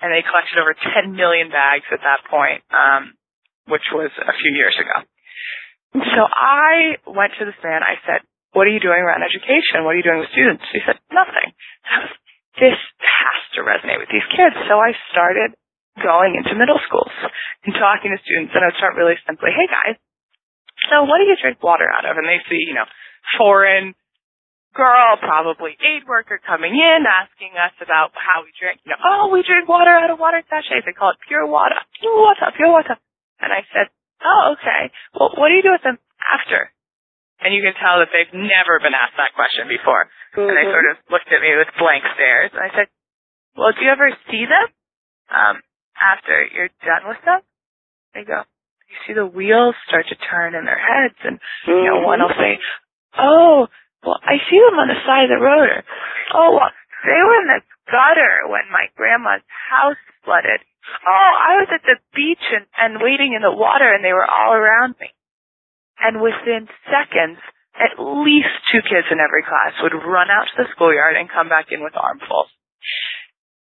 And 0.00 0.08
they 0.08 0.24
collected 0.24 0.56
over 0.56 0.72
10 0.72 1.12
million 1.12 1.52
bags 1.52 1.84
at 1.92 2.00
that 2.00 2.24
point, 2.28 2.64
um, 2.72 3.14
which 3.68 3.84
was 3.92 4.08
a 4.16 4.34
few 4.40 4.52
years 4.56 4.76
ago. 4.80 5.04
So 5.92 6.22
I 6.24 6.96
went 7.04 7.36
to 7.36 7.44
this 7.44 7.58
man. 7.60 7.84
I 7.84 8.00
said, 8.08 8.24
what 8.56 8.64
are 8.66 8.72
you 8.72 8.80
doing 8.80 8.98
around 8.98 9.22
education? 9.22 9.84
What 9.84 9.94
are 9.94 10.00
you 10.00 10.06
doing 10.06 10.24
with 10.24 10.32
students? 10.32 10.64
He 10.72 10.80
said, 10.82 10.98
nothing. 11.12 11.52
Was, 11.84 12.10
this 12.58 12.78
has 12.78 13.40
to 13.54 13.60
resonate 13.62 14.00
with 14.00 14.10
these 14.10 14.26
kids. 14.32 14.56
So 14.66 14.80
I 14.80 14.96
started 15.12 15.54
going 16.00 16.38
into 16.38 16.56
middle 16.56 16.80
schools 16.88 17.12
and 17.66 17.76
talking 17.76 18.10
to 18.14 18.18
students 18.24 18.56
and 18.56 18.64
I 18.64 18.72
would 18.72 18.80
start 18.80 18.96
really 18.96 19.20
simply, 19.28 19.52
hey 19.52 19.68
guys, 19.68 20.00
so 20.88 21.04
what 21.04 21.20
do 21.20 21.28
you 21.28 21.36
drink 21.36 21.60
water 21.60 21.86
out 21.86 22.08
of? 22.08 22.16
And 22.16 22.24
they 22.24 22.40
see, 22.48 22.64
you 22.64 22.72
know, 22.72 22.88
foreign 23.36 23.92
girl, 24.74 25.18
probably 25.18 25.74
aid 25.78 26.06
worker 26.06 26.38
coming 26.38 26.74
in 26.74 27.00
asking 27.06 27.58
us 27.58 27.74
about 27.82 28.14
how 28.14 28.46
we 28.46 28.54
drink. 28.54 28.80
You 28.86 28.94
know, 28.94 29.00
oh, 29.02 29.24
we 29.32 29.42
drink 29.42 29.66
water 29.66 29.90
out 29.90 30.10
of 30.10 30.18
water 30.18 30.42
sachets. 30.46 30.86
They 30.86 30.94
call 30.94 31.14
it 31.14 31.20
pure 31.26 31.46
water. 31.46 31.78
Pure 31.98 32.16
water, 32.16 32.46
pure 32.54 32.70
water. 32.70 32.94
And 33.40 33.50
I 33.50 33.66
said, 33.72 33.90
oh, 34.22 34.54
okay. 34.58 34.92
Well, 35.16 35.34
what 35.34 35.48
do 35.50 35.58
you 35.58 35.64
do 35.64 35.74
with 35.74 35.82
them 35.82 35.98
after? 36.20 36.70
And 37.40 37.56
you 37.56 37.64
can 37.64 37.72
tell 37.80 38.04
that 38.04 38.12
they've 38.12 38.36
never 38.36 38.78
been 38.84 38.92
asked 38.92 39.16
that 39.16 39.32
question 39.32 39.64
before. 39.64 40.12
Mm-hmm. 40.36 40.44
And 40.44 40.54
they 40.54 40.68
mm-hmm. 40.68 40.76
sort 40.76 40.86
of 40.92 40.96
looked 41.08 41.30
at 41.32 41.40
me 41.40 41.56
with 41.56 41.72
blank 41.80 42.04
stares. 42.12 42.52
And 42.52 42.62
I 42.62 42.70
said, 42.76 42.86
well, 43.56 43.72
do 43.72 43.80
you 43.80 43.90
ever 43.90 44.12
see 44.28 44.44
them 44.44 44.66
um, 45.32 45.56
after 45.96 46.36
you're 46.52 46.72
done 46.84 47.08
with 47.08 47.20
them? 47.24 47.40
They 48.12 48.28
go, 48.28 48.44
you 48.92 48.96
see 49.08 49.14
the 49.16 49.26
wheels 49.26 49.74
start 49.88 50.06
to 50.12 50.16
turn 50.20 50.52
in 50.52 50.68
their 50.68 50.78
heads. 50.78 51.16
And, 51.24 51.40
mm-hmm. 51.40 51.80
you 51.80 51.88
know, 51.88 52.04
one 52.04 52.20
will 52.20 52.36
say, 52.36 52.60
oh, 53.16 53.72
well, 54.04 54.20
I 54.22 54.40
see 54.48 54.60
them 54.60 54.80
on 54.80 54.88
the 54.88 55.00
side 55.04 55.28
of 55.28 55.34
the 55.36 55.44
road. 55.44 55.68
Or, 55.68 55.82
oh, 56.34 56.50
well, 56.56 56.72
they 57.04 57.20
were 57.20 57.38
in 57.44 57.48
the 57.48 57.62
gutter 57.88 58.48
when 58.48 58.68
my 58.72 58.88
grandma's 58.96 59.44
house 59.68 60.00
flooded. 60.24 60.60
Oh, 61.04 61.32
I 61.36 61.60
was 61.60 61.68
at 61.70 61.84
the 61.84 62.00
beach 62.16 62.44
and, 62.50 62.66
and 62.80 63.04
waiting 63.04 63.36
in 63.36 63.44
the 63.44 63.52
water 63.52 63.92
and 63.92 64.00
they 64.04 64.16
were 64.16 64.26
all 64.26 64.56
around 64.56 64.96
me. 65.00 65.12
And 66.00 66.24
within 66.24 66.64
seconds, 66.88 67.38
at 67.76 68.00
least 68.00 68.50
two 68.72 68.80
kids 68.80 69.08
in 69.12 69.20
every 69.20 69.44
class 69.44 69.76
would 69.84 69.94
run 69.94 70.32
out 70.32 70.48
to 70.48 70.64
the 70.64 70.68
schoolyard 70.72 71.16
and 71.16 71.28
come 71.28 71.48
back 71.48 71.68
in 71.70 71.84
with 71.84 71.92
armfuls 71.96 72.48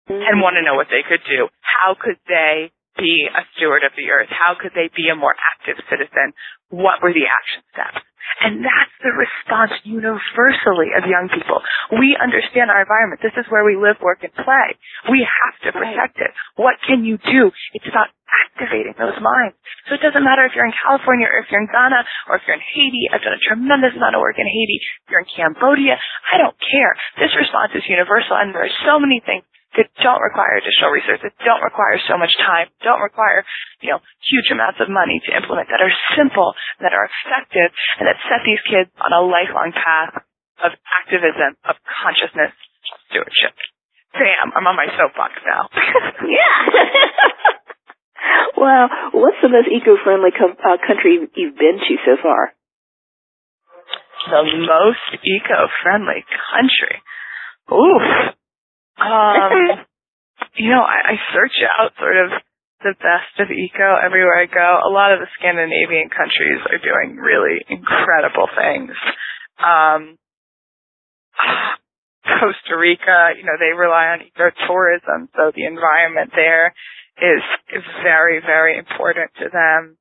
and 0.06 0.42
want 0.42 0.58
to 0.58 0.66
know 0.66 0.78
what 0.78 0.90
they 0.90 1.02
could 1.06 1.22
do. 1.26 1.50
How 1.62 1.98
could 1.98 2.18
they 2.26 2.70
be 3.00 3.26
a 3.32 3.42
steward 3.56 3.82
of 3.82 3.96
the 3.96 4.12
earth? 4.12 4.28
How 4.28 4.54
could 4.54 4.76
they 4.76 4.92
be 4.92 5.08
a 5.08 5.16
more 5.16 5.34
active 5.56 5.80
citizen? 5.88 6.36
What 6.68 7.00
were 7.00 7.16
the 7.16 7.26
action 7.26 7.64
steps? 7.72 8.04
And 8.40 8.64
that's 8.64 8.96
the 9.02 9.12
response 9.12 9.74
universally 9.84 10.94
of 10.96 11.08
young 11.08 11.28
people. 11.28 11.60
We 11.92 12.16
understand 12.16 12.70
our 12.70 12.84
environment. 12.84 13.20
This 13.20 13.36
is 13.36 13.44
where 13.50 13.64
we 13.64 13.76
live, 13.76 14.00
work, 14.00 14.22
and 14.22 14.32
play. 14.32 14.76
We 15.10 15.24
have 15.24 15.56
to 15.66 15.76
protect 15.76 16.20
it. 16.20 16.30
What 16.56 16.80
can 16.86 17.04
you 17.04 17.18
do? 17.18 17.50
It's 17.74 17.88
about 17.88 18.12
activating 18.46 18.94
those 18.96 19.18
minds. 19.18 19.58
So 19.88 19.98
it 19.98 20.04
doesn't 20.04 20.22
matter 20.22 20.46
if 20.46 20.54
you're 20.54 20.68
in 20.68 20.76
California 20.76 21.26
or 21.26 21.42
if 21.42 21.50
you're 21.50 21.64
in 21.64 21.68
Ghana 21.68 22.00
or 22.30 22.38
if 22.38 22.42
you're 22.46 22.56
in 22.56 22.64
Haiti. 22.64 23.10
I've 23.10 23.24
done 23.24 23.36
a 23.36 23.44
tremendous 23.50 23.96
amount 23.98 24.14
of 24.14 24.22
work 24.22 24.38
in 24.38 24.46
Haiti. 24.46 24.78
If 24.78 25.08
you're 25.10 25.24
in 25.26 25.32
Cambodia. 25.34 25.98
I 26.32 26.38
don't 26.38 26.56
care. 26.56 26.94
This 27.18 27.34
response 27.34 27.74
is 27.74 27.84
universal 27.90 28.38
and 28.38 28.54
there 28.54 28.64
are 28.64 28.78
so 28.86 28.96
many 29.02 29.20
things 29.20 29.44
that 29.78 29.86
don't 30.02 30.18
require 30.18 30.58
additional 30.58 30.90
resources, 30.90 31.22
that 31.22 31.36
don't 31.46 31.62
require 31.62 31.94
so 32.10 32.18
much 32.18 32.34
time, 32.42 32.66
don't 32.82 32.98
require, 32.98 33.46
you 33.78 33.94
know, 33.94 34.02
huge 34.26 34.50
amounts 34.50 34.82
of 34.82 34.90
money 34.90 35.22
to 35.22 35.30
implement, 35.30 35.70
that 35.70 35.78
are 35.78 35.94
simple, 36.18 36.54
that 36.82 36.90
are 36.90 37.06
effective, 37.06 37.70
and 38.02 38.10
that 38.10 38.18
set 38.26 38.42
these 38.42 38.62
kids 38.66 38.90
on 38.98 39.14
a 39.14 39.22
lifelong 39.22 39.70
path 39.70 40.26
of 40.64 40.74
activism, 41.02 41.54
of 41.62 41.78
consciousness, 41.86 42.50
stewardship. 43.08 43.54
Damn, 44.10 44.50
I'm 44.58 44.66
on 44.66 44.74
my 44.74 44.90
soapbox 44.98 45.38
now. 45.46 45.70
yeah. 46.26 46.56
well, 48.58 48.90
what's 49.14 49.38
the 49.38 49.48
most 49.54 49.70
eco-friendly 49.70 50.34
co- 50.34 50.58
uh, 50.58 50.82
country 50.82 51.22
you've 51.22 51.58
been 51.58 51.78
to 51.78 51.94
so 52.02 52.18
far? 52.18 52.50
The 54.34 54.42
most 54.66 55.06
eco-friendly 55.22 56.26
country. 56.26 56.96
Oof. 57.70 58.34
Um, 59.00 59.84
you 60.56 60.70
know, 60.70 60.82
I, 60.82 61.12
I 61.12 61.14
search 61.32 61.56
out 61.78 61.92
sort 61.98 62.16
of 62.16 62.30
the 62.82 62.94
best 62.96 63.34
of 63.40 63.52
eco 63.52 63.96
everywhere 64.00 64.40
I 64.40 64.46
go. 64.46 64.80
A 64.84 64.92
lot 64.92 65.12
of 65.12 65.20
the 65.20 65.28
Scandinavian 65.38 66.08
countries 66.08 66.60
are 66.64 66.80
doing 66.80 67.16
really 67.16 67.60
incredible 67.68 68.48
things. 68.56 68.96
Um, 69.60 70.16
Costa 72.24 72.76
Rica, 72.76 73.36
you 73.36 73.44
know, 73.44 73.56
they 73.60 73.76
rely 73.76 74.16
on 74.16 74.24
ecotourism, 74.24 75.28
so 75.36 75.52
the 75.54 75.64
environment 75.64 76.32
there 76.34 76.72
is, 77.20 77.42
is 77.72 77.84
very, 78.02 78.40
very 78.40 78.78
important 78.78 79.30
to 79.40 79.48
them. 79.52 79.96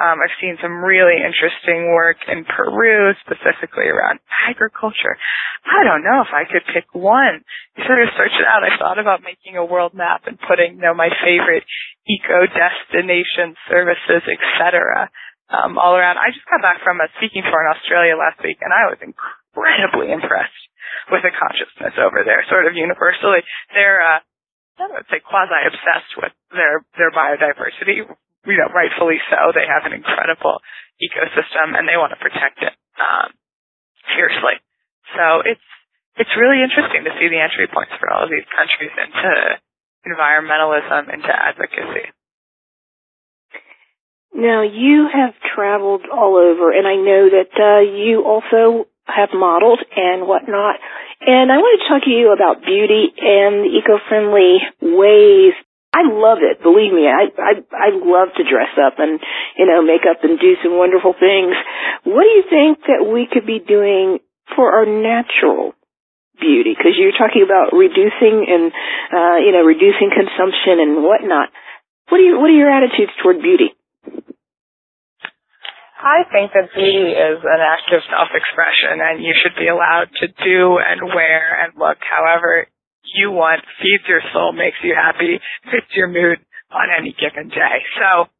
Um, 0.00 0.16
I've 0.24 0.32
seen 0.40 0.56
some 0.64 0.80
really 0.80 1.20
interesting 1.20 1.92
work 1.92 2.16
in 2.24 2.48
Peru, 2.48 3.12
specifically 3.20 3.84
around 3.84 4.24
agriculture. 4.48 5.20
I 5.68 5.84
don't 5.84 6.00
know 6.00 6.24
if 6.24 6.32
I 6.32 6.48
could 6.48 6.64
pick 6.72 6.88
one. 6.96 7.44
You 7.76 7.84
sort 7.84 8.00
of 8.00 8.16
search 8.16 8.32
it 8.32 8.48
out. 8.48 8.64
I 8.64 8.80
thought 8.80 8.96
about 8.96 9.20
making 9.20 9.60
a 9.60 9.68
world 9.68 9.92
map 9.92 10.24
and 10.24 10.40
putting, 10.40 10.80
you 10.80 10.84
know, 10.88 10.96
my 10.96 11.12
favorite 11.20 11.68
eco 12.08 12.48
destination 12.48 13.60
services, 13.68 14.24
etc., 14.24 15.12
um, 15.52 15.76
all 15.76 15.92
around. 15.92 16.16
I 16.16 16.32
just 16.32 16.48
got 16.48 16.64
back 16.64 16.80
from 16.80 16.96
a 17.04 17.12
speaking 17.20 17.44
tour 17.44 17.60
in 17.60 17.74
Australia 17.76 18.16
last 18.16 18.40
week, 18.40 18.56
and 18.64 18.72
I 18.72 18.88
was 18.88 19.04
incredibly 19.04 20.14
impressed 20.16 20.64
with 21.12 21.20
the 21.20 21.34
consciousness 21.34 22.00
over 22.00 22.24
there, 22.24 22.40
sort 22.48 22.64
of 22.64 22.72
universally. 22.72 23.44
They're, 23.76 24.00
uh, 24.00 24.24
I 24.80 24.96
would 24.96 25.10
say 25.12 25.20
quasi 25.20 25.60
obsessed 25.68 26.16
with 26.16 26.32
their, 26.56 26.80
their 26.96 27.12
biodiversity, 27.12 28.08
you 28.46 28.56
know, 28.56 28.72
rightfully 28.72 29.20
so. 29.28 29.52
They 29.52 29.68
have 29.68 29.84
an 29.84 29.96
incredible 29.96 30.60
ecosystem 31.00 31.76
and 31.76 31.88
they 31.88 31.96
want 31.96 32.12
to 32.16 32.20
protect 32.20 32.60
it, 32.62 32.74
um, 32.96 33.32
fiercely. 34.16 34.56
So 35.16 35.44
it's, 35.44 35.68
it's 36.16 36.34
really 36.36 36.62
interesting 36.64 37.04
to 37.04 37.12
see 37.20 37.28
the 37.28 37.40
entry 37.40 37.68
points 37.68 37.92
for 38.00 38.08
all 38.12 38.24
of 38.24 38.30
these 38.32 38.46
countries 38.52 38.92
into 38.92 39.32
environmentalism, 40.08 41.12
into 41.12 41.32
advocacy. 41.32 42.08
Now 44.32 44.62
you 44.62 45.08
have 45.12 45.34
traveled 45.54 46.06
all 46.06 46.36
over 46.36 46.70
and 46.72 46.86
I 46.86 46.96
know 46.96 47.28
that, 47.28 47.52
uh, 47.56 47.82
you 47.84 48.24
also 48.24 48.86
have 49.04 49.30
modeled 49.34 49.80
and 49.96 50.26
whatnot. 50.26 50.76
And 51.20 51.52
I 51.52 51.58
want 51.58 51.80
to 51.80 51.88
talk 51.88 52.02
to 52.04 52.10
you 52.10 52.32
about 52.32 52.64
beauty 52.64 53.12
and 53.18 53.66
eco-friendly 53.66 54.58
ways 54.80 55.52
I 55.90 56.06
love 56.06 56.38
it. 56.38 56.62
Believe 56.62 56.94
me, 56.94 57.10
I, 57.10 57.34
I 57.34 57.52
I 57.74 57.88
love 57.98 58.30
to 58.38 58.46
dress 58.46 58.70
up 58.78 59.02
and 59.02 59.18
you 59.58 59.66
know 59.66 59.82
make 59.82 60.06
up 60.06 60.22
and 60.22 60.38
do 60.38 60.54
some 60.62 60.78
wonderful 60.78 61.18
things. 61.18 61.58
What 62.06 62.22
do 62.22 62.30
you 62.30 62.44
think 62.46 62.86
that 62.86 63.02
we 63.02 63.26
could 63.26 63.44
be 63.44 63.58
doing 63.58 64.22
for 64.54 64.70
our 64.70 64.86
natural 64.86 65.74
beauty? 66.38 66.78
Because 66.78 66.94
you're 66.94 67.18
talking 67.18 67.42
about 67.42 67.74
reducing 67.74 68.46
and 68.46 68.70
uh, 69.10 69.38
you 69.42 69.50
know 69.50 69.66
reducing 69.66 70.14
consumption 70.14 70.78
and 70.78 71.02
whatnot. 71.02 71.50
What 72.06 72.18
do 72.18 72.24
you 72.24 72.38
What 72.38 72.54
are 72.54 72.58
your 72.58 72.70
attitudes 72.70 73.10
toward 73.18 73.42
beauty? 73.42 73.74
I 76.00 76.22
think 76.32 76.54
that 76.54 76.72
beauty 76.72 77.12
is 77.12 77.44
an 77.44 77.60
act 77.60 77.92
of 77.92 78.00
self-expression, 78.08 79.04
and 79.04 79.20
you 79.20 79.36
should 79.36 79.52
be 79.58 79.68
allowed 79.68 80.08
to 80.22 80.32
do 80.32 80.80
and 80.80 81.02
wear 81.12 81.60
and 81.60 81.76
look 81.76 81.98
however 82.00 82.70
you 83.04 83.32
want, 83.32 83.64
feeds 83.80 84.04
your 84.06 84.22
soul, 84.32 84.52
makes 84.52 84.78
you 84.84 84.94
happy, 84.94 85.40
fits 85.70 85.90
your 85.96 86.08
mood 86.08 86.38
on 86.70 86.86
any 86.92 87.14
given 87.16 87.48
day. 87.50 87.78
So 87.98 88.30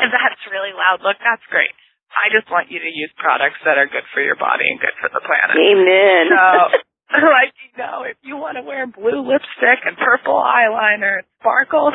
if 0.00 0.10
that's 0.10 0.42
really 0.50 0.74
loud 0.74 1.02
look, 1.02 1.18
that's 1.22 1.44
great. 1.50 1.72
I 2.14 2.30
just 2.30 2.46
want 2.46 2.70
you 2.70 2.78
to 2.78 2.90
use 2.90 3.10
products 3.18 3.58
that 3.66 3.74
are 3.74 3.90
good 3.90 4.06
for 4.14 4.22
your 4.22 4.38
body 4.38 4.70
and 4.70 4.78
good 4.78 4.94
for 5.02 5.10
the 5.10 5.18
planet. 5.18 5.54
Amen. 5.58 6.30
So, 6.30 6.46
like, 7.14 7.54
you 7.58 7.72
know, 7.78 8.06
if 8.06 8.16
you 8.22 8.38
want 8.38 8.56
to 8.56 8.62
wear 8.62 8.86
blue 8.86 9.22
lipstick 9.22 9.82
and 9.84 9.98
purple 9.98 10.38
eyeliner 10.38 11.22
and 11.22 11.28
sparkles, 11.40 11.94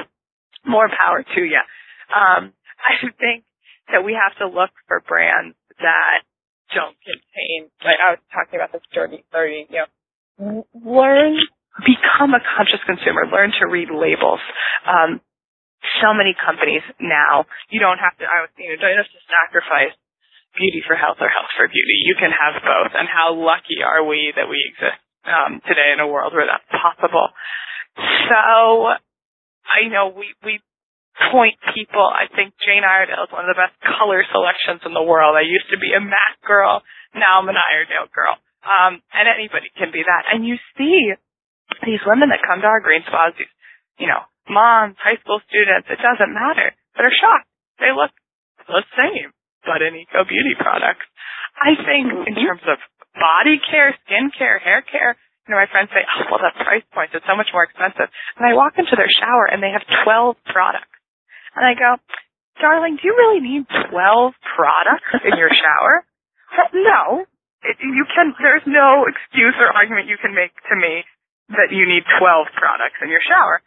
more 0.66 0.88
power 0.92 1.24
to 1.24 1.42
you. 1.42 1.64
Um, 2.12 2.54
I 2.78 3.08
think 3.20 3.44
that 3.92 4.04
we 4.04 4.14
have 4.14 4.38
to 4.40 4.48
look 4.48 4.72
for 4.88 5.02
brands 5.08 5.56
that 5.80 6.22
don't 6.76 6.96
contain, 7.02 7.72
like 7.82 7.98
I 7.98 8.14
was 8.14 8.22
talking 8.30 8.60
about 8.60 8.72
this 8.72 8.86
dirty 8.94 9.26
30, 9.34 9.68
you 9.70 9.82
know, 9.82 10.66
learn 10.76 11.40
become 11.84 12.36
a 12.36 12.42
conscious 12.58 12.82
consumer. 12.86 13.28
Learn 13.30 13.52
to 13.60 13.68
read 13.68 13.90
labels. 13.92 14.42
Um, 14.86 15.22
so 16.04 16.12
many 16.12 16.36
companies 16.36 16.84
now, 17.00 17.48
you 17.72 17.80
don't 17.80 18.00
have 18.00 18.16
to, 18.20 18.28
I 18.28 18.48
was, 18.48 18.52
you 18.60 18.76
know, 18.76 18.78
don't 18.84 19.00
have 19.00 19.08
to 19.08 19.24
sacrifice 19.28 19.96
beauty 20.58 20.84
for 20.84 21.00
health 21.00 21.22
or 21.24 21.32
health 21.32 21.52
for 21.56 21.72
beauty. 21.72 22.04
You 22.04 22.20
can 22.20 22.36
have 22.36 22.60
both. 22.60 22.92
And 22.96 23.08
how 23.08 23.36
lucky 23.38 23.80
are 23.80 24.04
we 24.04 24.34
that 24.36 24.52
we 24.52 24.60
exist 24.68 25.00
um, 25.24 25.64
today 25.64 25.96
in 25.96 26.04
a 26.04 26.08
world 26.10 26.36
where 26.36 26.48
that's 26.48 26.68
possible? 26.68 27.32
So, 28.28 28.92
I 29.70 29.88
know 29.88 30.12
we, 30.12 30.36
we 30.44 30.60
point 31.32 31.60
people, 31.76 32.04
I 32.04 32.32
think 32.32 32.56
Jane 32.64 32.84
Iredale 32.84 33.28
is 33.28 33.32
one 33.32 33.44
of 33.48 33.52
the 33.52 33.60
best 33.60 33.76
color 33.84 34.24
selections 34.32 34.84
in 34.88 34.96
the 34.96 35.04
world. 35.04 35.36
I 35.36 35.44
used 35.44 35.68
to 35.72 35.80
be 35.80 35.92
a 35.96 36.02
MAC 36.04 36.40
girl. 36.44 36.82
Now 37.16 37.44
I'm 37.44 37.50
an 37.52 37.60
Iredale 37.60 38.08
girl. 38.12 38.36
Um, 38.64 39.00
and 39.16 39.28
anybody 39.28 39.72
can 39.76 39.92
be 39.92 40.04
that. 40.04 40.28
And 40.32 40.44
you 40.44 40.60
see 40.76 41.16
these 41.86 42.04
women 42.06 42.30
that 42.30 42.46
come 42.46 42.62
to 42.62 42.70
our 42.70 42.82
green 42.82 43.06
spas, 43.06 43.38
these, 43.38 43.52
you 44.00 44.08
know, 44.08 44.24
moms, 44.50 44.98
high 45.00 45.20
school 45.22 45.40
students, 45.46 45.88
it 45.88 46.02
doesn't 46.02 46.34
matter, 46.34 46.74
that 46.98 47.06
are 47.06 47.14
shocked. 47.14 47.50
They 47.78 47.94
look 47.94 48.12
the 48.66 48.84
same, 48.98 49.32
but 49.64 49.82
in 49.82 49.96
eco 49.96 50.26
beauty 50.26 50.58
products. 50.58 51.06
I 51.56 51.76
think 51.78 52.06
in 52.28 52.34
mm-hmm. 52.34 52.46
terms 52.46 52.66
of 52.66 52.78
body 53.16 53.62
care, 53.62 53.96
skin 54.06 54.32
care, 54.34 54.60
hair 54.60 54.82
care, 54.86 55.16
you 55.50 55.58
know, 55.58 55.62
my 55.66 55.70
friends 55.74 55.90
say, 55.90 56.06
oh, 56.06 56.30
well, 56.30 56.46
the 56.46 56.54
price 56.62 56.86
point 56.94 57.10
is 57.10 57.26
so 57.26 57.34
much 57.34 57.50
more 57.50 57.66
expensive. 57.66 58.06
And 58.38 58.44
I 58.46 58.54
walk 58.54 58.78
into 58.78 58.94
their 58.94 59.10
shower 59.10 59.50
and 59.50 59.66
they 59.66 59.74
have 59.74 59.82
12 60.06 60.38
products. 60.46 60.94
And 61.58 61.66
I 61.66 61.74
go, 61.74 61.98
darling, 62.62 63.02
do 63.02 63.10
you 63.10 63.18
really 63.18 63.42
need 63.42 63.66
12 63.66 63.90
products 63.90 65.10
in 65.26 65.34
your 65.42 65.50
shower? 65.50 66.06
no. 66.94 67.26
It, 67.66 67.82
you 67.82 68.06
can, 68.14 68.38
there's 68.38 68.64
no 68.70 69.10
excuse 69.10 69.58
or 69.58 69.74
argument 69.74 70.08
you 70.08 70.22
can 70.22 70.38
make 70.38 70.54
to 70.70 70.76
me 70.78 71.02
that 71.54 71.74
you 71.74 71.86
need 71.90 72.06
12 72.06 72.54
products 72.54 73.00
in 73.02 73.10
your 73.10 73.24
shower. 73.26 73.62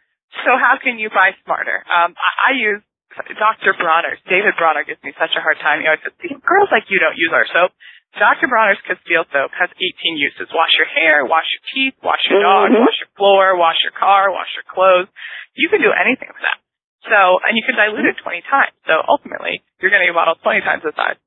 So 0.47 0.55
how 0.57 0.81
can 0.81 0.97
you 0.97 1.13
buy 1.13 1.35
smarter? 1.45 1.85
Um, 1.85 2.15
I, 2.17 2.31
I 2.49 2.51
use 2.57 2.81
Dr. 3.13 3.77
Bronner's. 3.77 4.17
David 4.25 4.57
Bronner 4.57 4.81
gives 4.81 5.03
me 5.05 5.13
such 5.13 5.35
a 5.37 5.41
hard 5.43 5.61
time. 5.61 5.85
You 5.85 5.93
know, 5.93 5.99
says, 6.01 6.15
girls 6.41 6.73
like 6.73 6.89
you 6.89 6.97
don't 6.97 7.17
use 7.17 7.29
our 7.29 7.45
soap. 7.45 7.71
Dr. 8.17 8.45
Bronner's 8.45 8.81
Castile 8.85 9.25
soap 9.29 9.53
has 9.57 9.69
18 9.73 10.17
uses. 10.17 10.49
Wash 10.53 10.73
your 10.77 10.89
hair, 10.89 11.25
wash 11.25 11.45
your 11.49 11.63
teeth, 11.73 11.97
wash 12.05 12.21
your 12.29 12.41
dog, 12.45 12.69
mm-hmm. 12.69 12.85
wash 12.85 12.97
your 13.01 13.09
floor, 13.17 13.57
wash 13.57 13.81
your 13.81 13.93
car, 13.93 14.29
wash 14.29 14.49
your 14.53 14.65
clothes. 14.69 15.09
You 15.57 15.69
can 15.69 15.81
do 15.81 15.89
anything 15.89 16.29
with 16.29 16.41
that. 16.45 16.61
So, 17.09 17.41
and 17.41 17.57
you 17.57 17.65
can 17.65 17.75
dilute 17.75 18.05
it 18.05 18.17
20 18.21 18.41
times. 18.47 18.73
So 18.85 19.01
ultimately, 19.05 19.65
you're 19.81 19.89
going 19.89 20.05
to 20.05 20.09
get 20.09 20.15
a 20.15 20.17
bottle 20.17 20.37
20 20.39 20.61
times 20.61 20.81
the 20.85 20.93
size. 20.95 21.17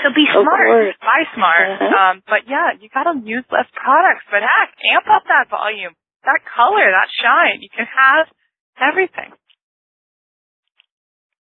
So 0.00 0.08
be 0.16 0.24
smart. 0.32 0.96
Buy 1.00 1.22
smart. 1.36 1.68
Uh-huh. 1.76 1.92
Um, 1.92 2.14
but 2.24 2.48
yeah, 2.48 2.72
you 2.80 2.88
gotta 2.88 3.20
use 3.20 3.44
less 3.52 3.68
products. 3.76 4.24
But 4.32 4.40
heck, 4.40 4.72
amp 4.96 5.06
up 5.08 5.24
that 5.28 5.52
volume, 5.52 5.92
that 6.24 6.40
color, 6.48 6.88
that 6.88 7.08
shine. 7.12 7.60
You 7.60 7.68
can 7.68 7.84
have 7.84 8.26
everything. 8.80 9.36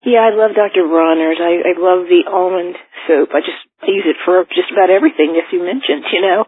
Yeah, 0.03 0.23
I 0.23 0.31
love 0.31 0.55
Dr. 0.55 0.87
Bronner's. 0.87 1.39
I, 1.43 1.59
I 1.59 1.73
love 1.75 2.07
the 2.07 2.23
almond 2.23 2.75
soap. 3.07 3.35
I 3.35 3.43
just 3.43 3.59
I 3.83 3.91
use 3.91 4.07
it 4.07 4.15
for 4.23 4.43
just 4.47 4.71
about 4.71 4.89
everything, 4.89 5.35
as 5.35 5.47
you 5.51 5.63
mentioned, 5.63 6.07
you 6.11 6.21
know. 6.23 6.47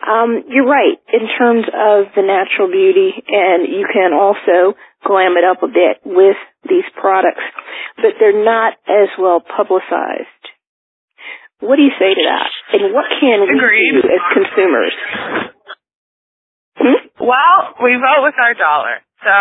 Um, 0.00 0.44
you're 0.48 0.68
right 0.68 1.00
in 1.08 1.24
terms 1.36 1.64
of 1.72 2.12
the 2.12 2.20
natural 2.20 2.68
beauty, 2.68 3.16
and 3.28 3.64
you 3.64 3.88
can 3.88 4.12
also 4.12 4.76
glam 5.04 5.36
it 5.36 5.44
up 5.44 5.62
a 5.62 5.68
bit 5.68 6.04
with 6.04 6.36
these 6.68 6.84
products, 7.00 7.44
but 7.96 8.20
they're 8.20 8.44
not 8.44 8.74
as 8.88 9.08
well 9.18 9.40
publicized 9.40 10.45
what 11.60 11.76
do 11.76 11.82
you 11.82 11.94
say 11.96 12.12
to 12.12 12.24
that? 12.28 12.50
And 12.76 12.92
what 12.92 13.08
can 13.20 13.48
we 13.48 13.56
Agreed. 13.56 14.02
do 14.02 14.08
as 14.08 14.24
consumers? 14.32 14.94
Hmm? 16.76 17.00
Well, 17.16 17.58
we 17.80 17.96
vote 17.96 18.22
with 18.28 18.36
our 18.36 18.52
dollar. 18.52 19.00
So 19.24 19.36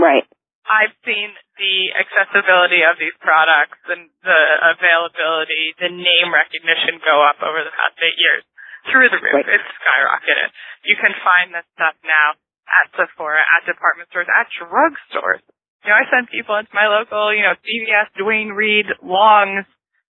right. 0.00 0.28
I've 0.68 0.92
seen 1.04 1.32
the 1.56 1.76
accessibility 1.96 2.84
of 2.84 3.00
these 3.00 3.16
products 3.20 3.80
and 3.88 4.12
the 4.20 4.40
availability, 4.76 5.76
the 5.80 5.92
name 5.92 6.28
recognition 6.32 7.00
go 7.00 7.24
up 7.24 7.40
over 7.40 7.64
the 7.64 7.72
past 7.72 7.96
eight 8.04 8.18
years 8.20 8.44
through 8.92 9.08
the 9.08 9.20
roof. 9.20 9.44
Right. 9.44 9.48
It's 9.48 9.70
skyrocketed. 9.80 10.48
You 10.84 10.96
can 11.00 11.12
find 11.16 11.56
this 11.56 11.64
stuff 11.72 11.96
now 12.04 12.36
at 12.68 12.92
Sephora, 12.96 13.40
at 13.40 13.64
department 13.64 14.12
stores, 14.12 14.28
at 14.28 14.48
drugstores. 14.52 15.44
You 15.84 15.92
know, 15.92 16.00
I 16.00 16.04
send 16.08 16.32
people 16.32 16.56
into 16.56 16.72
my 16.72 16.88
local, 16.88 17.32
you 17.32 17.44
know, 17.44 17.56
CVS, 17.60 18.12
Duane 18.16 18.52
Reade, 18.56 18.88
Longs, 19.04 19.68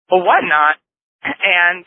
or 0.10 0.26
whatnot, 0.26 0.82
and 1.24 1.86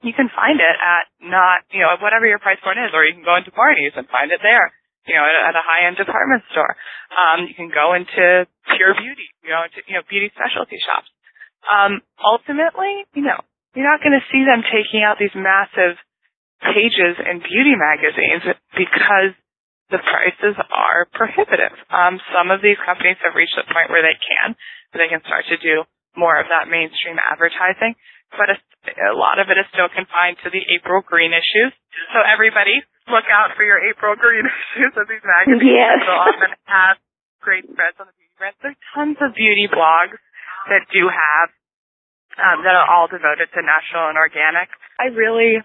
you 0.00 0.16
can 0.16 0.32
find 0.32 0.56
it 0.56 0.76
at 0.80 1.04
not, 1.20 1.68
you 1.70 1.84
know, 1.84 1.92
whatever 2.00 2.24
your 2.24 2.40
price 2.40 2.60
point 2.64 2.80
is, 2.80 2.92
or 2.96 3.04
you 3.04 3.12
can 3.12 3.26
go 3.26 3.36
into 3.36 3.52
Barney's 3.52 3.92
and 3.96 4.08
find 4.08 4.32
it 4.32 4.40
there, 4.40 4.72
you 5.04 5.14
know, 5.14 5.24
at, 5.24 5.52
a 5.52 5.64
high-end 5.64 6.00
department 6.00 6.42
store. 6.52 6.72
Um, 7.12 7.44
you 7.44 7.54
can 7.54 7.68
go 7.68 7.92
into 7.92 8.48
Pure 8.76 8.94
Beauty, 8.96 9.28
you 9.44 9.52
know, 9.52 9.68
into, 9.68 9.84
you 9.84 9.94
know, 10.00 10.04
beauty 10.08 10.32
specialty 10.32 10.80
shops. 10.80 11.12
Um, 11.68 12.00
ultimately, 12.16 13.04
you 13.12 13.28
know, 13.28 13.44
you're 13.76 13.86
not 13.86 14.00
going 14.00 14.16
to 14.16 14.24
see 14.32 14.42
them 14.42 14.64
taking 14.64 15.04
out 15.04 15.20
these 15.20 15.36
massive 15.36 16.00
pages 16.64 17.20
in 17.20 17.44
beauty 17.44 17.76
magazines 17.76 18.44
because 18.72 19.36
the 19.92 20.00
prices 20.00 20.56
are 20.56 21.04
prohibitive. 21.12 21.74
Um, 21.90 22.22
some 22.32 22.48
of 22.48 22.62
these 22.62 22.78
companies 22.80 23.18
have 23.26 23.34
reached 23.34 23.58
the 23.58 23.66
point 23.68 23.90
where 23.90 24.06
they 24.06 24.16
can, 24.16 24.54
where 24.90 25.00
they 25.02 25.10
can 25.10 25.20
start 25.26 25.44
to 25.50 25.58
do 25.58 25.84
more 26.14 26.38
of 26.38 26.46
that 26.48 26.70
mainstream 26.70 27.18
advertising. 27.18 27.94
But 28.34 28.54
a 28.54 29.16
lot 29.16 29.42
of 29.42 29.50
it 29.50 29.58
is 29.58 29.66
still 29.74 29.90
confined 29.90 30.38
to 30.46 30.50
the 30.50 30.62
April 30.76 31.02
Green 31.02 31.34
issues. 31.34 31.74
So 32.14 32.22
everybody 32.22 32.78
look 33.10 33.26
out 33.26 33.58
for 33.58 33.66
your 33.66 33.82
April 33.82 34.14
Green 34.14 34.46
issues 34.70 34.94
of 34.94 35.10
these 35.10 35.24
magazines. 35.24 35.66
Yes. 35.66 35.98
They'll 36.06 36.24
often 36.30 36.52
have 36.70 36.96
great 37.42 37.66
spreads 37.66 37.98
on 37.98 38.06
the 38.06 38.16
beauty 38.16 38.34
brands. 38.38 38.58
There 38.62 38.72
are 38.72 38.82
tons 38.94 39.18
of 39.18 39.34
beauty 39.34 39.66
blogs 39.66 40.18
that 40.70 40.86
do 40.94 41.10
have 41.10 41.48
um, 42.38 42.62
that 42.62 42.74
are 42.78 42.88
all 42.88 43.10
devoted 43.10 43.50
to 43.52 43.60
natural 43.60 44.08
and 44.08 44.16
organic. 44.16 44.70
I 45.02 45.10
really 45.10 45.58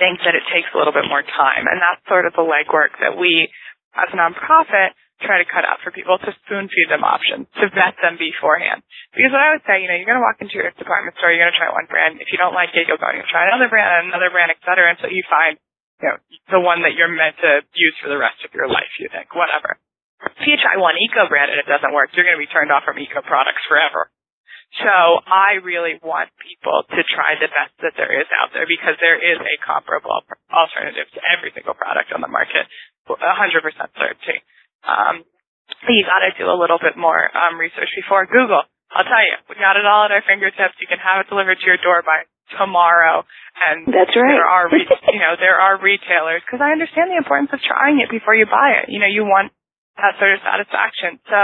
think 0.00 0.20
that 0.24 0.34
it 0.34 0.44
takes 0.52 0.68
a 0.72 0.76
little 0.76 0.92
bit 0.92 1.06
more 1.08 1.22
time, 1.22 1.64
and 1.68 1.78
that's 1.80 2.02
sort 2.08 2.26
of 2.26 2.32
the 2.34 2.44
legwork 2.44 2.96
that 3.00 3.16
we, 3.16 3.48
as 3.96 4.08
a 4.12 4.16
nonprofit, 4.16 4.96
try 5.24 5.40
to 5.40 5.48
cut 5.48 5.64
out 5.64 5.80
for 5.80 5.94
people 5.94 6.20
to 6.20 6.30
spoon 6.44 6.68
feed 6.68 6.92
them 6.92 7.00
options, 7.00 7.48
to 7.56 7.72
vet 7.72 7.96
them 8.04 8.20
beforehand. 8.20 8.84
Because 9.16 9.32
what 9.32 9.40
I 9.40 9.50
would 9.56 9.64
say, 9.64 9.80
you 9.80 9.88
know, 9.88 9.96
you're 9.96 10.08
going 10.08 10.20
to 10.20 10.26
walk 10.26 10.40
into 10.44 10.56
your 10.60 10.68
department 10.76 11.16
store, 11.16 11.32
you're 11.32 11.40
going 11.40 11.56
to 11.56 11.60
try 11.60 11.72
one 11.72 11.88
brand. 11.88 12.20
If 12.20 12.28
you 12.28 12.36
don't 12.36 12.52
like 12.52 12.76
it, 12.76 12.84
you'll 12.84 13.00
go 13.00 13.08
and 13.08 13.20
you'll 13.20 13.32
try 13.32 13.48
another 13.48 13.72
brand, 13.72 14.12
another 14.12 14.28
brand, 14.28 14.52
et 14.52 14.60
cetera, 14.60 14.92
until 14.92 15.08
you 15.08 15.24
find, 15.24 15.56
you 16.04 16.12
know, 16.12 16.18
the 16.52 16.60
one 16.60 16.84
that 16.84 16.92
you're 16.92 17.12
meant 17.12 17.40
to 17.40 17.64
use 17.72 17.96
for 18.04 18.12
the 18.12 18.20
rest 18.20 18.44
of 18.44 18.52
your 18.52 18.68
life, 18.68 18.92
you 19.00 19.08
think, 19.08 19.32
whatever. 19.32 19.80
If 20.20 20.44
you 20.44 20.56
try 20.60 20.76
one 20.76 20.96
eco 21.00 21.28
brand 21.28 21.48
and 21.52 21.60
it 21.60 21.68
doesn't 21.68 21.92
work, 21.96 22.12
you're 22.12 22.28
going 22.28 22.36
to 22.36 22.44
be 22.44 22.52
turned 22.52 22.68
off 22.68 22.84
from 22.84 23.00
eco 23.00 23.24
products 23.24 23.64
forever. 23.68 24.12
So 24.82 24.92
I 25.24 25.62
really 25.62 25.96
want 26.02 26.28
people 26.42 26.84
to 26.90 27.00
try 27.08 27.38
the 27.38 27.48
best 27.48 27.72
that 27.80 27.94
there 27.96 28.12
is 28.12 28.26
out 28.42 28.50
there 28.52 28.66
because 28.66 28.98
there 28.98 29.16
is 29.16 29.38
a 29.38 29.56
comparable 29.62 30.26
alternative 30.50 31.08
to 31.16 31.20
every 31.24 31.54
single 31.54 31.78
product 31.78 32.10
on 32.12 32.20
the 32.20 32.28
market, 32.28 32.66
100% 33.08 33.16
certainty. 33.16 34.38
Um, 34.86 35.26
you 35.90 36.06
got 36.06 36.22
to 36.22 36.32
do 36.38 36.46
a 36.46 36.56
little 36.56 36.78
bit 36.78 36.96
more 36.96 37.30
um, 37.34 37.58
research 37.58 37.90
before 37.98 38.26
Google. 38.26 38.62
I'll 38.94 39.06
tell 39.06 39.22
you, 39.22 39.36
we 39.50 39.58
got 39.58 39.76
it 39.76 39.84
all 39.84 40.06
at 40.06 40.14
our 40.14 40.22
fingertips. 40.22 40.78
You 40.78 40.86
can 40.86 41.02
have 41.02 41.26
it 41.26 41.28
delivered 41.28 41.58
to 41.58 41.66
your 41.66 41.78
door 41.82 42.06
by 42.06 42.24
tomorrow. 42.54 43.26
And 43.66 43.86
that's 43.90 44.14
right. 44.14 44.38
There 44.38 44.46
are, 44.46 44.70
re- 44.70 44.86
you 45.14 45.20
know, 45.20 45.34
there 45.38 45.58
are 45.58 45.78
retailers 45.78 46.46
because 46.46 46.62
I 46.62 46.70
understand 46.70 47.10
the 47.10 47.18
importance 47.18 47.50
of 47.50 47.60
trying 47.66 47.98
it 47.98 48.10
before 48.10 48.34
you 48.38 48.46
buy 48.46 48.78
it. 48.82 48.88
You 48.88 49.02
know, 49.02 49.10
you 49.10 49.26
want 49.26 49.50
that 49.98 50.14
sort 50.22 50.38
of 50.38 50.40
satisfaction. 50.46 51.18
So 51.26 51.40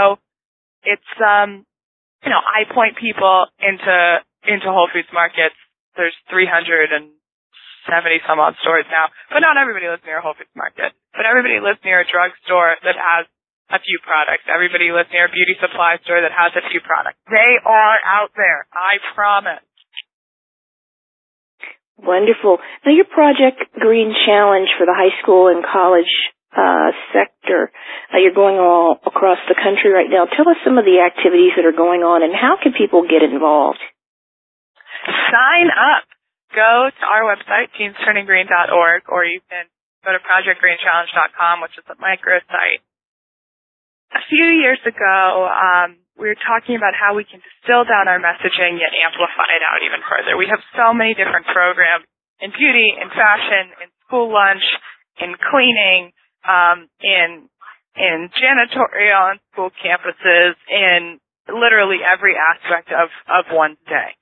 it's, 0.87 1.11
um, 1.19 1.67
you 2.23 2.31
know, 2.31 2.39
I 2.39 2.63
point 2.71 2.95
people 2.95 3.47
into 3.59 4.23
into 4.47 4.67
Whole 4.71 4.87
Foods 4.91 5.11
markets. 5.11 5.55
There's 5.95 6.15
370 7.85 8.23
some 8.27 8.39
odd 8.39 8.55
stores 8.63 8.87
now, 8.87 9.11
but 9.31 9.43
not 9.43 9.59
everybody 9.59 9.87
lives 9.91 10.03
near 10.07 10.19
a 10.19 10.23
Whole 10.23 10.35
Foods 10.35 10.51
market. 10.55 10.95
But 11.11 11.27
everybody 11.27 11.59
lives 11.59 11.83
near 11.83 12.01
a 12.01 12.07
drugstore 12.07 12.79
that 12.83 12.95
has 12.95 13.27
a 13.71 13.79
few 13.79 13.99
products. 14.03 14.47
Everybody 14.47 14.91
lives 14.91 15.11
near 15.11 15.27
a 15.27 15.33
beauty 15.33 15.55
supply 15.59 15.99
store 16.03 16.21
that 16.21 16.33
has 16.33 16.55
a 16.55 16.63
few 16.71 16.79
products. 16.83 17.19
They 17.27 17.59
are 17.63 17.97
out 18.03 18.31
there. 18.35 18.67
I 18.71 18.99
promise. 19.15 19.65
Wonderful. 21.99 22.59
Now 22.83 22.91
your 22.91 23.07
Project 23.07 23.63
Green 23.79 24.11
Challenge 24.25 24.67
for 24.75 24.85
the 24.85 24.95
high 24.95 25.13
school 25.21 25.47
and 25.47 25.63
college 25.63 26.11
uh, 26.53 26.91
sector. 27.13 27.71
Uh, 28.13 28.21
you're 28.21 28.35
going 28.35 28.57
all 28.57 28.99
across 29.05 29.39
the 29.49 29.55
country 29.55 29.89
right 29.89 30.09
now. 30.09 30.25
Tell 30.25 30.47
us 30.49 30.57
some 30.65 30.77
of 30.77 30.85
the 30.85 31.01
activities 31.01 31.57
that 31.57 31.65
are 31.65 31.75
going 31.75 32.01
on 32.01 32.21
and 32.21 32.33
how 32.33 32.57
can 32.61 32.73
people 32.73 33.07
get 33.07 33.25
involved? 33.25 33.81
Sign 35.05 35.67
up. 35.73 36.05
Go 36.53 36.89
to 36.89 37.05
our 37.09 37.25
website, 37.25 37.73
teensturninggreen.org, 37.73 39.09
or 39.09 39.25
you 39.25 39.41
can 39.49 39.65
go 40.05 40.13
to 40.13 40.21
projectgreenchallenge.com, 40.21 41.61
which 41.65 41.73
is 41.77 41.85
a 41.89 41.97
microsite. 41.97 42.85
A 44.13 44.21
few 44.29 44.45
years 44.61 44.77
ago, 44.85 45.49
um, 45.49 45.97
we 46.13 46.29
were 46.29 46.37
talking 46.37 46.77
about 46.77 46.93
how 46.93 47.17
we 47.17 47.25
can 47.25 47.41
distill 47.41 47.89
down 47.89 48.05
our 48.05 48.21
messaging 48.21 48.77
yet 48.77 48.93
amplify 48.93 49.49
it 49.57 49.65
out 49.65 49.81
even 49.81 50.05
further. 50.05 50.37
We 50.37 50.45
have 50.53 50.61
so 50.77 50.93
many 50.93 51.17
different 51.17 51.49
programs 51.49 52.05
in 52.37 52.53
beauty, 52.53 52.93
in 53.01 53.09
fashion, 53.09 53.73
in 53.81 53.89
school 54.05 54.29
lunch, 54.29 54.61
in 55.17 55.33
cleaning, 55.49 56.13
um, 56.45 56.89
in 57.01 57.49
in 57.95 58.29
janitorial 58.33 59.33
on 59.33 59.35
school 59.53 59.69
campuses, 59.81 60.53
in 60.69 61.17
literally 61.49 62.01
every 62.05 62.37
aspect 62.37 62.93
of 62.93 63.09
of 63.25 63.49
one's 63.49 63.81
day. 63.89 64.13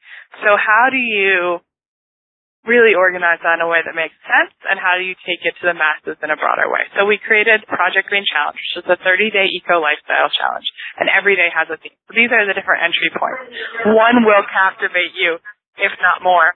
So 0.44 0.56
how 0.56 0.88
do 0.92 0.98
you 0.98 1.60
really 2.66 2.94
organize 2.94 3.42
that 3.42 3.58
in 3.58 3.66
a 3.66 3.70
way 3.70 3.82
that 3.82 3.98
makes 3.98 4.14
sense 4.22 4.54
and 4.70 4.78
how 4.78 4.94
do 4.98 5.04
you 5.04 5.18
take 5.26 5.42
it 5.42 5.58
to 5.62 5.66
the 5.66 5.78
masses 5.78 6.18
in 6.22 6.30
a 6.30 6.38
broader 6.38 6.70
way? 6.70 6.86
So 6.94 7.10
we 7.10 7.18
created 7.18 7.66
Project 7.66 8.10
Green 8.10 8.26
Challenge, 8.28 8.58
which 8.58 8.86
is 8.86 8.88
a 8.90 8.98
30 9.02 9.34
day 9.34 9.50
eco 9.50 9.82
lifestyle 9.82 10.30
challenge 10.30 10.70
and 11.02 11.10
every 11.10 11.34
day 11.34 11.50
has 11.50 11.74
a 11.74 11.78
theme. 11.82 11.98
So 12.06 12.14
these 12.14 12.30
are 12.30 12.46
the 12.46 12.54
different 12.54 12.86
entry 12.86 13.10
points. 13.18 13.50
One 13.90 14.22
will 14.22 14.46
captivate 14.46 15.18
you, 15.18 15.42
if 15.82 15.94
not 15.98 16.22
more. 16.22 16.54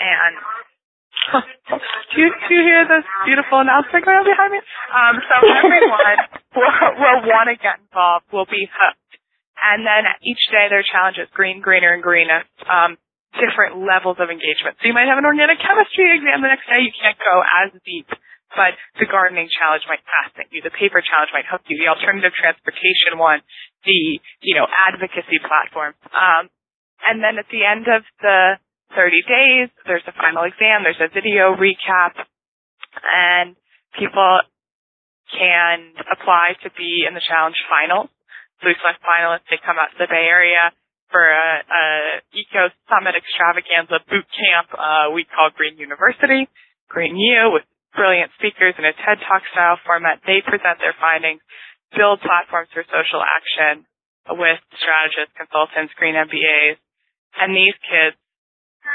And 0.00 0.34
do, 1.28 2.16
you, 2.24 2.28
do 2.32 2.50
you 2.56 2.64
hear 2.64 2.88
this 2.88 3.04
beautiful 3.28 3.60
announcement 3.60 4.08
going 4.08 4.16
on 4.16 4.26
behind 4.26 4.50
me? 4.56 4.60
Um, 4.90 5.14
so 5.20 5.34
everyone 5.44 6.18
will, 6.56 6.74
will 6.96 7.20
want 7.28 7.52
to 7.52 7.56
get 7.60 7.84
involved, 7.84 8.26
will 8.32 8.48
be 8.48 8.64
hooked. 8.64 9.12
And 9.60 9.86
then 9.86 10.08
each 10.24 10.42
day 10.50 10.66
there 10.72 10.82
are 10.82 10.88
challenges, 10.88 11.30
green, 11.30 11.60
greener, 11.60 11.94
and 11.94 12.02
greenest, 12.02 12.50
um, 12.66 12.98
different 13.36 13.80
levels 13.80 14.20
of 14.20 14.28
engagement. 14.28 14.76
So 14.80 14.90
you 14.90 14.94
might 14.96 15.08
have 15.08 15.20
an 15.20 15.28
organic 15.28 15.58
chemistry 15.60 16.08
exam 16.16 16.44
the 16.44 16.52
next 16.52 16.68
day. 16.68 16.84
You 16.84 16.92
can't 16.92 17.16
go 17.16 17.34
as 17.40 17.72
deep, 17.84 18.08
but 18.52 18.76
the 19.00 19.08
gardening 19.08 19.48
challenge 19.48 19.88
might 19.88 20.04
fascinate 20.04 20.52
you. 20.52 20.60
The 20.60 20.74
paper 20.74 21.00
challenge 21.00 21.32
might 21.32 21.48
hook 21.48 21.64
you. 21.70 21.80
The 21.80 21.88
alternative 21.88 22.36
transportation 22.36 23.16
one, 23.16 23.40
the, 23.88 24.20
you 24.44 24.54
know, 24.54 24.68
advocacy 24.68 25.40
platform. 25.40 25.96
Um, 26.12 26.52
and 27.02 27.24
then 27.24 27.40
at 27.40 27.48
the 27.48 27.64
end 27.64 27.88
of 27.88 28.04
the 28.20 28.60
30 28.94 29.24
days. 29.24 29.68
There's 29.88 30.04
a 30.06 30.14
final 30.16 30.44
exam. 30.44 30.84
There's 30.84 31.00
a 31.00 31.12
video 31.12 31.56
recap 31.56 32.16
and 32.92 33.56
people 33.96 34.40
can 35.32 35.96
apply 36.12 36.60
to 36.64 36.68
be 36.76 37.08
in 37.08 37.16
the 37.16 37.24
challenge 37.24 37.56
finals. 37.68 38.12
So 38.60 38.68
we 38.68 38.76
select 38.78 39.00
finalists. 39.00 39.48
They 39.48 39.58
come 39.64 39.80
out 39.80 39.90
to 39.96 39.98
the 39.98 40.10
Bay 40.12 40.28
Area 40.28 40.70
for 41.12 41.20
a, 41.20 41.48
a 41.62 41.84
eco 42.32 42.72
summit 42.88 43.14
extravaganza 43.14 44.00
boot 44.08 44.26
camp, 44.32 44.72
uh, 44.72 45.12
we 45.12 45.28
call 45.28 45.52
Green 45.52 45.76
University, 45.76 46.48
Green 46.88 47.14
U 47.14 47.52
with 47.52 47.68
brilliant 47.92 48.32
speakers 48.40 48.74
in 48.80 48.88
a 48.88 48.96
TED 48.96 49.20
Talk 49.28 49.44
style 49.52 49.76
format. 49.84 50.24
They 50.24 50.40
present 50.40 50.80
their 50.80 50.96
findings, 50.96 51.44
build 51.92 52.24
platforms 52.24 52.72
for 52.72 52.82
social 52.88 53.20
action 53.20 53.84
with 54.32 54.58
strategists, 54.80 55.36
consultants, 55.36 55.92
green 56.00 56.16
MBAs, 56.16 56.80
and 57.36 57.52
these 57.52 57.76
kids 57.84 58.16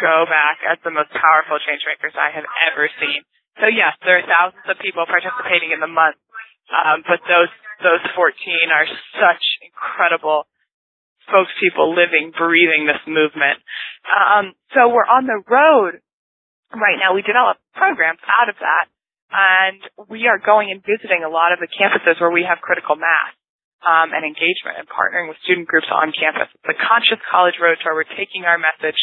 go 0.01 0.25
back 0.27 0.62
as 0.65 0.77
the 0.84 0.93
most 0.93 1.13
powerful 1.13 1.62
change 1.63 1.86
makers 1.86 2.17
I 2.17 2.34
have 2.34 2.47
ever 2.69 2.89
seen. 2.99 3.21
So 3.62 3.65
yes, 3.69 3.97
there 4.06 4.21
are 4.21 4.27
thousands 4.27 4.67
of 4.69 4.77
people 4.82 5.06
participating 5.10 5.73
in 5.73 5.82
the 5.82 5.89
month, 5.89 6.17
um, 6.69 7.01
but 7.06 7.21
those 7.25 7.49
those 7.82 8.01
14 8.17 8.34
are 8.73 8.89
such 9.17 9.45
incredible 9.62 10.49
spokespeople 11.28 11.94
living, 11.94 12.32
breathing 12.34 12.88
this 12.88 13.04
movement. 13.06 13.60
Um, 14.08 14.56
so 14.74 14.90
we're 14.90 15.08
on 15.08 15.28
the 15.28 15.44
road 15.44 16.00
right 16.74 16.98
now. 16.98 17.13
We 17.13 17.22
develop 17.22 17.60
programs 17.76 18.24
out 18.26 18.50
of 18.50 18.58
that, 18.60 18.86
and 19.32 19.80
we 20.10 20.28
are 20.28 20.40
going 20.40 20.72
and 20.72 20.80
visiting 20.82 21.28
a 21.28 21.32
lot 21.32 21.52
of 21.52 21.60
the 21.60 21.68
campuses 21.68 22.20
where 22.20 22.32
we 22.32 22.48
have 22.48 22.63
critical 22.63 22.96
mass. 22.96 23.36
Um, 23.78 24.10
and 24.10 24.26
engagement 24.26 24.82
and 24.82 24.90
partnering 24.90 25.30
with 25.30 25.38
student 25.46 25.70
groups 25.70 25.86
on 25.94 26.10
campus. 26.10 26.50
It's 26.50 26.74
a 26.74 26.82
conscious 26.82 27.22
college 27.30 27.62
road 27.62 27.78
tour. 27.78 27.94
We're 27.94 28.10
taking 28.18 28.42
our 28.42 28.58
message 28.58 28.98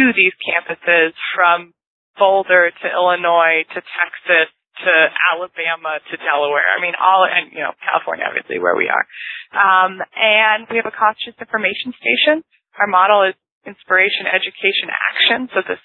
to 0.00 0.02
these 0.16 0.32
campuses 0.40 1.12
from 1.36 1.76
Boulder 2.16 2.72
to 2.72 2.86
Illinois 2.88 3.68
to 3.68 3.80
Texas 3.84 4.48
to 4.80 4.92
Alabama 5.32 6.00
to 6.00 6.14
Delaware. 6.16 6.64
I 6.64 6.80
mean, 6.80 6.96
all, 6.96 7.28
and, 7.28 7.52
you 7.52 7.60
know, 7.60 7.76
California, 7.84 8.24
obviously, 8.24 8.56
where 8.58 8.76
we 8.76 8.88
are. 8.88 9.04
Um, 9.52 10.00
and 10.16 10.64
we 10.72 10.80
have 10.80 10.88
a 10.88 10.94
conscious 10.94 11.36
information 11.36 11.92
station. 11.92 12.40
Our 12.80 12.88
model 12.88 13.28
is 13.28 13.36
inspiration, 13.68 14.24
education, 14.24 14.88
action. 14.88 15.52
So 15.52 15.60
this, 15.68 15.82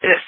this 0.00 0.24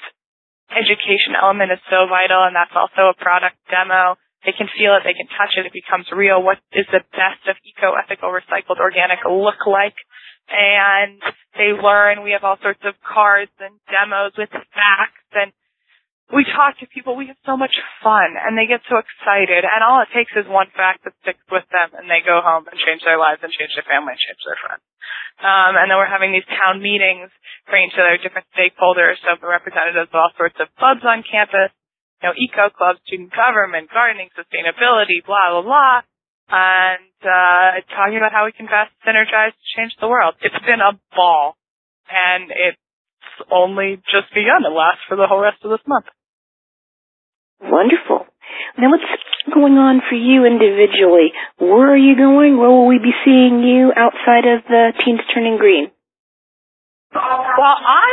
education 0.75 1.39
element 1.39 1.71
is 1.71 1.81
so 1.87 2.05
vital, 2.11 2.43
and 2.43 2.53
that's 2.53 2.75
also 2.75 3.11
a 3.11 3.15
product 3.15 3.55
demo. 3.71 4.19
They 4.43 4.53
can 4.53 4.69
feel 4.77 4.93
it, 4.93 5.01
they 5.01 5.17
can 5.17 5.25
touch 5.33 5.57
it, 5.57 5.65
it 5.65 5.73
becomes 5.73 6.05
real. 6.13 6.37
What 6.37 6.61
is 6.69 6.85
the 6.93 7.01
best 7.17 7.41
of 7.49 7.57
eco, 7.65 7.97
ethical, 7.97 8.29
recycled, 8.29 8.77
organic 8.77 9.25
look 9.25 9.65
like? 9.65 9.97
and 10.49 11.21
they 11.57 11.73
learn. 11.73 12.23
We 12.23 12.31
have 12.31 12.43
all 12.43 12.57
sorts 12.61 12.81
of 12.85 12.93
cards 13.01 13.51
and 13.59 13.79
demos 13.89 14.33
with 14.37 14.49
facts 14.51 15.29
and 15.33 15.51
we 16.33 16.41
talk 16.45 16.77
to 16.81 16.89
people. 16.89 17.13
We 17.13 17.29
have 17.29 17.39
so 17.45 17.53
much 17.53 17.73
fun 18.01 18.33
and 18.33 18.57
they 18.57 18.65
get 18.65 18.81
so 18.89 18.97
excited 18.97 19.61
and 19.61 19.79
all 19.85 20.01
it 20.01 20.09
takes 20.09 20.33
is 20.33 20.49
one 20.49 20.73
fact 20.73 21.05
that 21.05 21.13
sticks 21.21 21.43
with 21.53 21.65
them 21.69 21.93
and 21.97 22.09
they 22.09 22.25
go 22.25 22.41
home 22.41 22.65
and 22.65 22.77
change 22.81 23.05
their 23.05 23.21
lives 23.21 23.45
and 23.45 23.53
change 23.53 23.73
their 23.77 23.85
family 23.85 24.17
and 24.17 24.21
change 24.21 24.41
their 24.41 24.57
friends. 24.57 24.83
Um, 25.37 25.77
and 25.77 25.85
then 25.91 25.97
we're 25.99 26.09
having 26.09 26.33
these 26.33 26.47
town 26.49 26.81
meetings 26.81 27.29
bringing 27.69 27.93
together 27.93 28.17
different 28.17 28.49
stakeholders, 28.53 29.21
so 29.21 29.37
representatives 29.41 30.09
of 30.09 30.17
all 30.17 30.33
sorts 30.37 30.57
of 30.61 30.69
clubs 30.77 31.01
on 31.05 31.25
campus, 31.25 31.73
you 32.21 32.29
know, 32.29 32.33
eco 32.37 32.73
clubs, 32.73 33.01
student 33.05 33.33
government, 33.33 33.89
gardening, 33.89 34.29
sustainability, 34.33 35.21
blah, 35.25 35.53
blah, 35.53 35.65
blah 35.65 35.97
and 36.49 37.09
uh, 37.25 37.81
talking 37.89 38.17
about 38.17 38.31
how 38.31 38.45
we 38.45 38.53
can 38.53 38.65
best 38.69 38.93
synergize 39.01 39.53
to 39.53 39.65
change 39.77 39.93
the 39.99 40.07
world. 40.07 40.35
It's 40.41 40.57
been 40.65 40.81
a 40.81 40.93
ball, 41.15 41.57
and 42.09 42.51
it's 42.51 42.81
only 43.49 43.97
just 44.13 44.29
begun. 44.29 44.61
It 44.61 44.73
lasts 44.73 45.01
for 45.09 45.17
the 45.17 45.25
whole 45.25 45.41
rest 45.41 45.65
of 45.65 45.71
this 45.71 45.81
month. 45.87 46.05
Wonderful. 47.61 48.27
Now 48.77 48.91
what's 48.91 49.07
going 49.53 49.77
on 49.77 50.01
for 50.07 50.15
you 50.15 50.45
individually? 50.45 51.31
Where 51.57 51.93
are 51.93 51.99
you 51.99 52.15
going? 52.15 52.57
Where 52.57 52.71
will 52.71 52.87
we 52.87 52.99
be 52.99 53.13
seeing 53.23 53.63
you 53.63 53.93
outside 53.95 54.45
of 54.45 54.63
the 54.67 54.91
Teens 55.03 55.21
Turning 55.33 55.57
Green? 55.57 55.91
Well, 57.15 57.77
I 57.79 58.11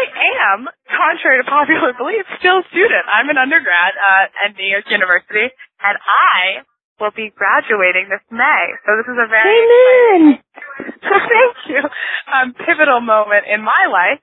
am, 0.55 0.71
contrary 0.87 1.43
to 1.43 1.47
popular 1.51 1.91
belief, 1.99 2.23
still 2.39 2.63
a 2.63 2.67
student. 2.71 3.03
I'm 3.11 3.27
an 3.27 3.39
undergrad 3.39 3.99
uh, 3.99 4.47
at 4.47 4.55
New 4.55 4.71
York 4.71 4.87
University, 4.87 5.51
and 5.83 5.99
I 5.99 6.63
will 7.03 7.11
be 7.11 7.35
graduating 7.35 8.07
this 8.07 8.23
May. 8.31 8.65
So 8.87 8.95
this 9.03 9.11
is 9.11 9.19
a 9.19 9.27
very 9.27 9.59
Amen. 9.59 10.39
thank 11.03 11.57
you 11.67 11.83
um, 12.31 12.55
pivotal 12.55 13.03
moment 13.03 13.51
in 13.51 13.59
my 13.59 13.91
life. 13.91 14.23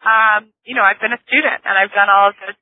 Um, 0.00 0.48
you 0.64 0.72
know, 0.72 0.84
I've 0.84 1.00
been 1.00 1.12
a 1.12 1.20
student, 1.28 1.60
and 1.68 1.76
I've 1.76 1.92
done 1.92 2.08
all 2.08 2.32
of 2.32 2.36
this 2.40 2.56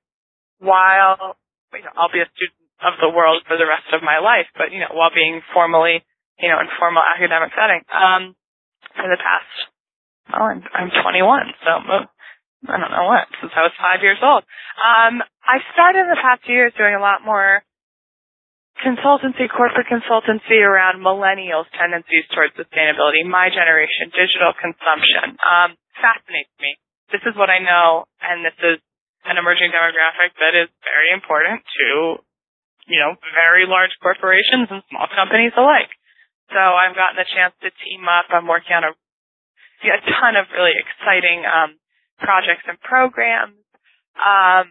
while 0.59 1.39
you 1.73 1.87
know, 1.87 1.95
I'll 1.97 2.13
be 2.13 2.21
a 2.21 2.29
student 2.37 2.59
of 2.83 2.99
the 2.99 3.09
world 3.09 3.47
for 3.47 3.57
the 3.57 3.69
rest 3.69 3.89
of 3.95 4.03
my 4.03 4.19
life, 4.19 4.51
but 4.59 4.75
you 4.75 4.83
know, 4.83 4.91
while 4.93 5.15
being 5.15 5.41
formally, 5.55 6.03
you 6.39 6.49
know, 6.51 6.59
in 6.61 6.69
formal 6.77 7.03
academic 7.03 7.55
setting. 7.55 7.83
Um, 7.89 8.35
for 8.93 9.09
the 9.09 9.17
past, 9.17 9.53
I'm, 10.29 10.61
I'm 10.75 10.91
21, 10.93 11.25
so 11.65 11.71
I 12.69 12.77
don't 12.79 12.93
know 12.93 13.09
what 13.09 13.27
since 13.41 13.55
I 13.57 13.67
was 13.67 13.75
five 13.79 14.05
years 14.05 14.21
old. 14.21 14.45
Um, 14.79 15.23
I 15.43 15.59
started 15.73 16.07
in 16.07 16.13
the 16.13 16.21
past 16.21 16.45
few 16.45 16.55
years 16.55 16.75
doing 16.77 16.95
a 16.95 17.03
lot 17.03 17.25
more 17.25 17.65
consultancy, 18.83 19.51
corporate 19.51 19.87
consultancy 19.91 20.63
around 20.63 21.03
millennials' 21.03 21.71
tendencies 21.75 22.27
towards 22.35 22.55
sustainability, 22.55 23.27
my 23.27 23.51
generation, 23.51 24.11
digital 24.15 24.55
consumption. 24.59 25.39
Um, 25.43 25.79
fascinates 25.99 26.55
me. 26.59 26.79
This 27.11 27.23
is 27.27 27.37
what 27.37 27.51
I 27.51 27.61
know, 27.61 28.07
and 28.23 28.45
this 28.47 28.57
is 28.63 28.79
an 29.25 29.39
emerging 29.39 29.71
demographic 29.71 30.35
that 30.43 30.55
is 30.59 30.69
very 30.83 31.15
important 31.15 31.63
to 31.63 32.23
you 32.87 32.99
know, 32.99 33.15
very 33.35 33.67
large 33.67 33.95
corporations 34.03 34.67
and 34.71 34.83
small 34.91 35.07
companies 35.15 35.55
alike. 35.55 35.91
So 36.51 36.59
I've 36.59 36.95
gotten 36.99 37.17
the 37.17 37.29
chance 37.31 37.55
to 37.63 37.71
team 37.87 38.05
up. 38.11 38.27
I'm 38.31 38.51
working 38.51 38.75
on 38.75 38.85
a, 38.85 38.93
a 38.93 40.01
ton 40.03 40.35
of 40.37 40.51
really 40.53 40.75
exciting 40.75 41.47
um, 41.47 41.79
projects 42.19 42.67
and 42.67 42.79
programs. 42.83 43.63
Um, 44.19 44.69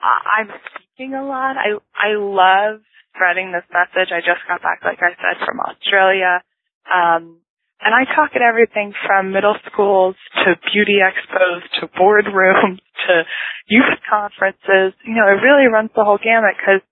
I, 0.00 0.42
I'm 0.42 0.50
speaking 0.74 1.14
a 1.14 1.22
lot. 1.22 1.54
I 1.54 1.76
I 1.94 2.16
love 2.16 2.82
spreading 3.14 3.52
this 3.52 3.68
message. 3.70 4.10
I 4.10 4.24
just 4.24 4.42
got 4.48 4.64
back, 4.64 4.82
like 4.82 4.98
I 4.98 5.14
said, 5.14 5.44
from 5.44 5.60
Australia. 5.60 6.42
Um, 6.88 7.44
and 7.80 7.94
I 7.94 8.04
talk 8.10 8.34
at 8.34 8.42
everything 8.42 8.92
from 9.06 9.30
middle 9.30 9.54
schools 9.70 10.16
to 10.42 10.58
beauty 10.74 10.98
expos 10.98 11.62
to 11.80 11.86
boardrooms 11.94 12.82
to 13.06 13.22
youth 13.66 13.98
conferences. 14.10 14.98
You 15.06 15.14
know, 15.14 15.30
it 15.30 15.38
really 15.38 15.70
runs 15.70 15.90
the 15.94 16.04
whole 16.04 16.18
gamut 16.18 16.58
because 16.58 16.82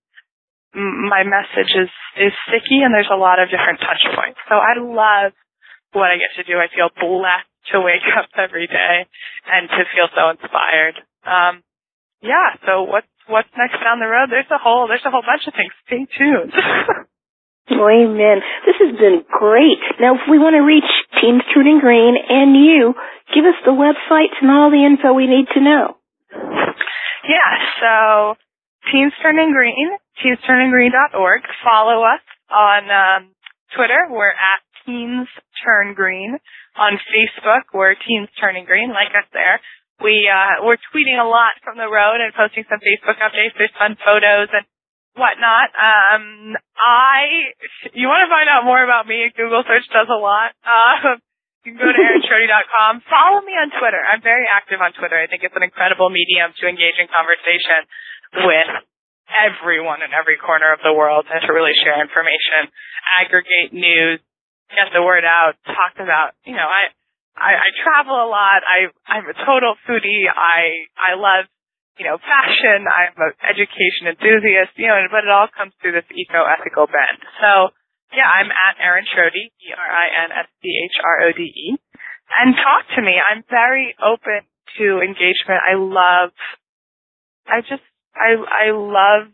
my 0.76 1.24
message 1.24 1.72
is 1.74 1.90
is 2.20 2.32
sticky 2.46 2.84
and 2.84 2.92
there's 2.94 3.10
a 3.10 3.18
lot 3.18 3.40
of 3.42 3.50
different 3.50 3.80
touch 3.80 4.04
points. 4.14 4.38
So 4.48 4.54
I 4.54 4.78
love 4.78 5.32
what 5.92 6.12
I 6.12 6.20
get 6.20 6.36
to 6.38 6.44
do. 6.44 6.60
I 6.60 6.68
feel 6.70 6.92
blessed 6.92 7.50
to 7.72 7.80
wake 7.80 8.06
up 8.18 8.30
every 8.36 8.66
day 8.66 9.08
and 9.50 9.68
to 9.68 9.80
feel 9.90 10.06
so 10.14 10.30
inspired. 10.30 11.00
Um, 11.26 11.64
yeah. 12.22 12.60
So 12.62 12.84
what's 12.86 13.10
what's 13.26 13.50
next 13.58 13.82
down 13.82 13.98
the 13.98 14.06
road? 14.06 14.30
There's 14.30 14.50
a 14.54 14.60
whole 14.60 14.86
there's 14.86 15.04
a 15.04 15.10
whole 15.10 15.24
bunch 15.26 15.48
of 15.48 15.54
things. 15.56 15.74
Stay 15.90 16.06
tuned. 16.14 16.54
amen. 17.70 18.42
This 18.64 18.76
has 18.78 18.94
been 18.96 19.24
great. 19.26 19.82
Now, 20.00 20.14
if 20.14 20.22
we 20.30 20.38
want 20.38 20.54
to 20.54 20.62
reach 20.62 20.86
Teens 21.20 21.42
Turning 21.54 21.80
Green 21.80 22.14
and 22.16 22.54
you, 22.54 22.94
give 23.34 23.44
us 23.44 23.58
the 23.64 23.74
websites 23.74 24.38
and 24.40 24.50
all 24.50 24.70
the 24.70 24.84
info 24.84 25.12
we 25.12 25.26
need 25.26 25.46
to 25.54 25.60
know. 25.60 25.96
Yeah. 27.26 27.50
So 27.82 28.36
Teens 28.92 29.12
Turning 29.22 29.52
Green, 29.52 29.98
teensTurningGreen.org. 30.22 31.42
Follow 31.64 32.06
us 32.06 32.22
on 32.50 32.82
um, 32.86 33.34
Twitter. 33.74 34.06
We're 34.10 34.30
at 34.30 34.62
Teens 34.86 35.26
Turn 35.64 35.94
Green. 35.94 36.38
On 36.76 36.92
Facebook, 37.10 37.72
we're 37.74 37.94
Teens 37.94 38.28
Turning 38.38 38.64
Green. 38.64 38.90
Like 38.90 39.10
us 39.16 39.26
there. 39.32 39.58
We 39.98 40.28
uh, 40.28 40.62
we're 40.62 40.76
tweeting 40.92 41.16
a 41.16 41.26
lot 41.26 41.56
from 41.64 41.80
the 41.80 41.88
road 41.88 42.20
and 42.20 42.30
posting 42.36 42.68
some 42.68 42.78
Facebook 42.84 43.16
updates. 43.16 43.56
There's 43.56 43.72
fun 43.80 43.96
photos 43.96 44.52
and 44.52 44.68
whatnot. 45.16 45.68
Um, 45.74 46.54
I 46.76 47.50
you 47.96 48.06
want 48.06 48.22
to 48.24 48.30
find 48.30 48.46
out 48.46 48.68
more 48.68 48.80
about 48.84 49.08
me? 49.08 49.26
Google 49.32 49.64
search 49.66 49.88
does 49.90 50.08
a 50.12 50.20
lot. 50.20 50.52
Uh, 50.62 51.18
you 51.66 51.74
can 51.74 51.82
go 51.82 51.90
to 51.90 51.98
erinschrode.com. 52.06 53.02
Follow 53.10 53.42
me 53.42 53.58
on 53.58 53.74
Twitter. 53.74 53.98
I'm 53.98 54.22
very 54.22 54.46
active 54.46 54.78
on 54.78 54.94
Twitter. 54.94 55.18
I 55.18 55.26
think 55.26 55.42
it's 55.42 55.56
an 55.56 55.66
incredible 55.66 56.12
medium 56.12 56.54
to 56.62 56.64
engage 56.70 56.94
in 57.00 57.10
conversation 57.10 57.88
with 58.46 58.70
everyone 59.26 60.06
in 60.06 60.14
every 60.14 60.38
corner 60.38 60.70
of 60.70 60.78
the 60.86 60.94
world 60.94 61.26
and 61.26 61.42
to 61.42 61.50
really 61.50 61.74
share 61.82 61.98
information, 61.98 62.70
aggregate 63.18 63.74
news, 63.74 64.22
get 64.70 64.94
the 64.94 65.02
word 65.02 65.26
out, 65.26 65.58
talk 65.66 65.98
about, 65.98 66.38
you 66.46 66.54
know, 66.54 66.66
I, 66.66 66.94
I, 67.34 67.52
I 67.58 67.68
travel 67.82 68.14
a 68.14 68.28
lot. 68.30 68.62
I, 68.62 68.86
I'm 69.10 69.26
a 69.26 69.36
total 69.44 69.74
foodie. 69.84 70.30
I, 70.30 70.86
I 70.94 71.18
love, 71.18 71.50
you 71.96 72.04
know, 72.04 72.20
fashion. 72.20 72.84
I'm 72.84 73.16
an 73.16 73.32
education 73.40 74.12
enthusiast, 74.12 74.76
you 74.76 74.88
know, 74.88 75.00
but 75.08 75.24
it 75.24 75.32
all 75.32 75.48
comes 75.48 75.72
through 75.80 75.96
this 75.96 76.04
eco-ethical 76.12 76.86
bend. 76.92 77.24
So, 77.40 77.72
yeah, 78.12 78.28
I'm 78.28 78.52
at 78.52 78.76
Erin 78.78 79.08
Schrode, 79.08 79.34
E-R-I-N-S-C-H-R-O-D-E. 79.36 80.48
And 82.36 82.54
talk 82.54 82.84
to 82.96 83.02
me. 83.02 83.16
I'm 83.16 83.42
very 83.48 83.94
open 84.02 84.44
to 84.78 85.00
engagement. 85.00 85.62
I 85.64 85.74
love, 85.78 86.30
I 87.46 87.60
just, 87.64 87.82
I, 88.14 88.36
I 88.36 88.72
love 88.76 89.32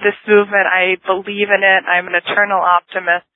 this 0.00 0.16
movement. 0.26 0.66
I 0.66 0.96
believe 1.04 1.50
in 1.50 1.62
it. 1.62 1.82
I'm 1.84 2.06
an 2.06 2.14
eternal 2.14 2.62
optimist 2.62 3.26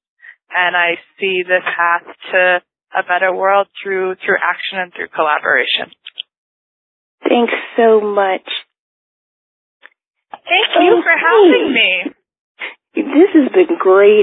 and 0.54 0.76
I 0.76 0.96
see 1.18 1.42
this 1.42 1.64
path 1.64 2.06
to 2.32 2.62
a 2.92 3.02
better 3.02 3.34
world 3.34 3.68
through, 3.82 4.16
through 4.20 4.36
action 4.38 4.78
and 4.78 4.92
through 4.92 5.08
collaboration. 5.08 5.90
Thanks 7.32 7.54
so 7.78 8.00
much. 8.02 8.44
Thank 10.32 10.84
you 10.84 11.00
for 11.00 11.16
having 11.16 11.72
me. 11.72 12.12
This 12.94 13.30
has 13.32 13.48
been 13.52 13.78
great. 13.78 14.10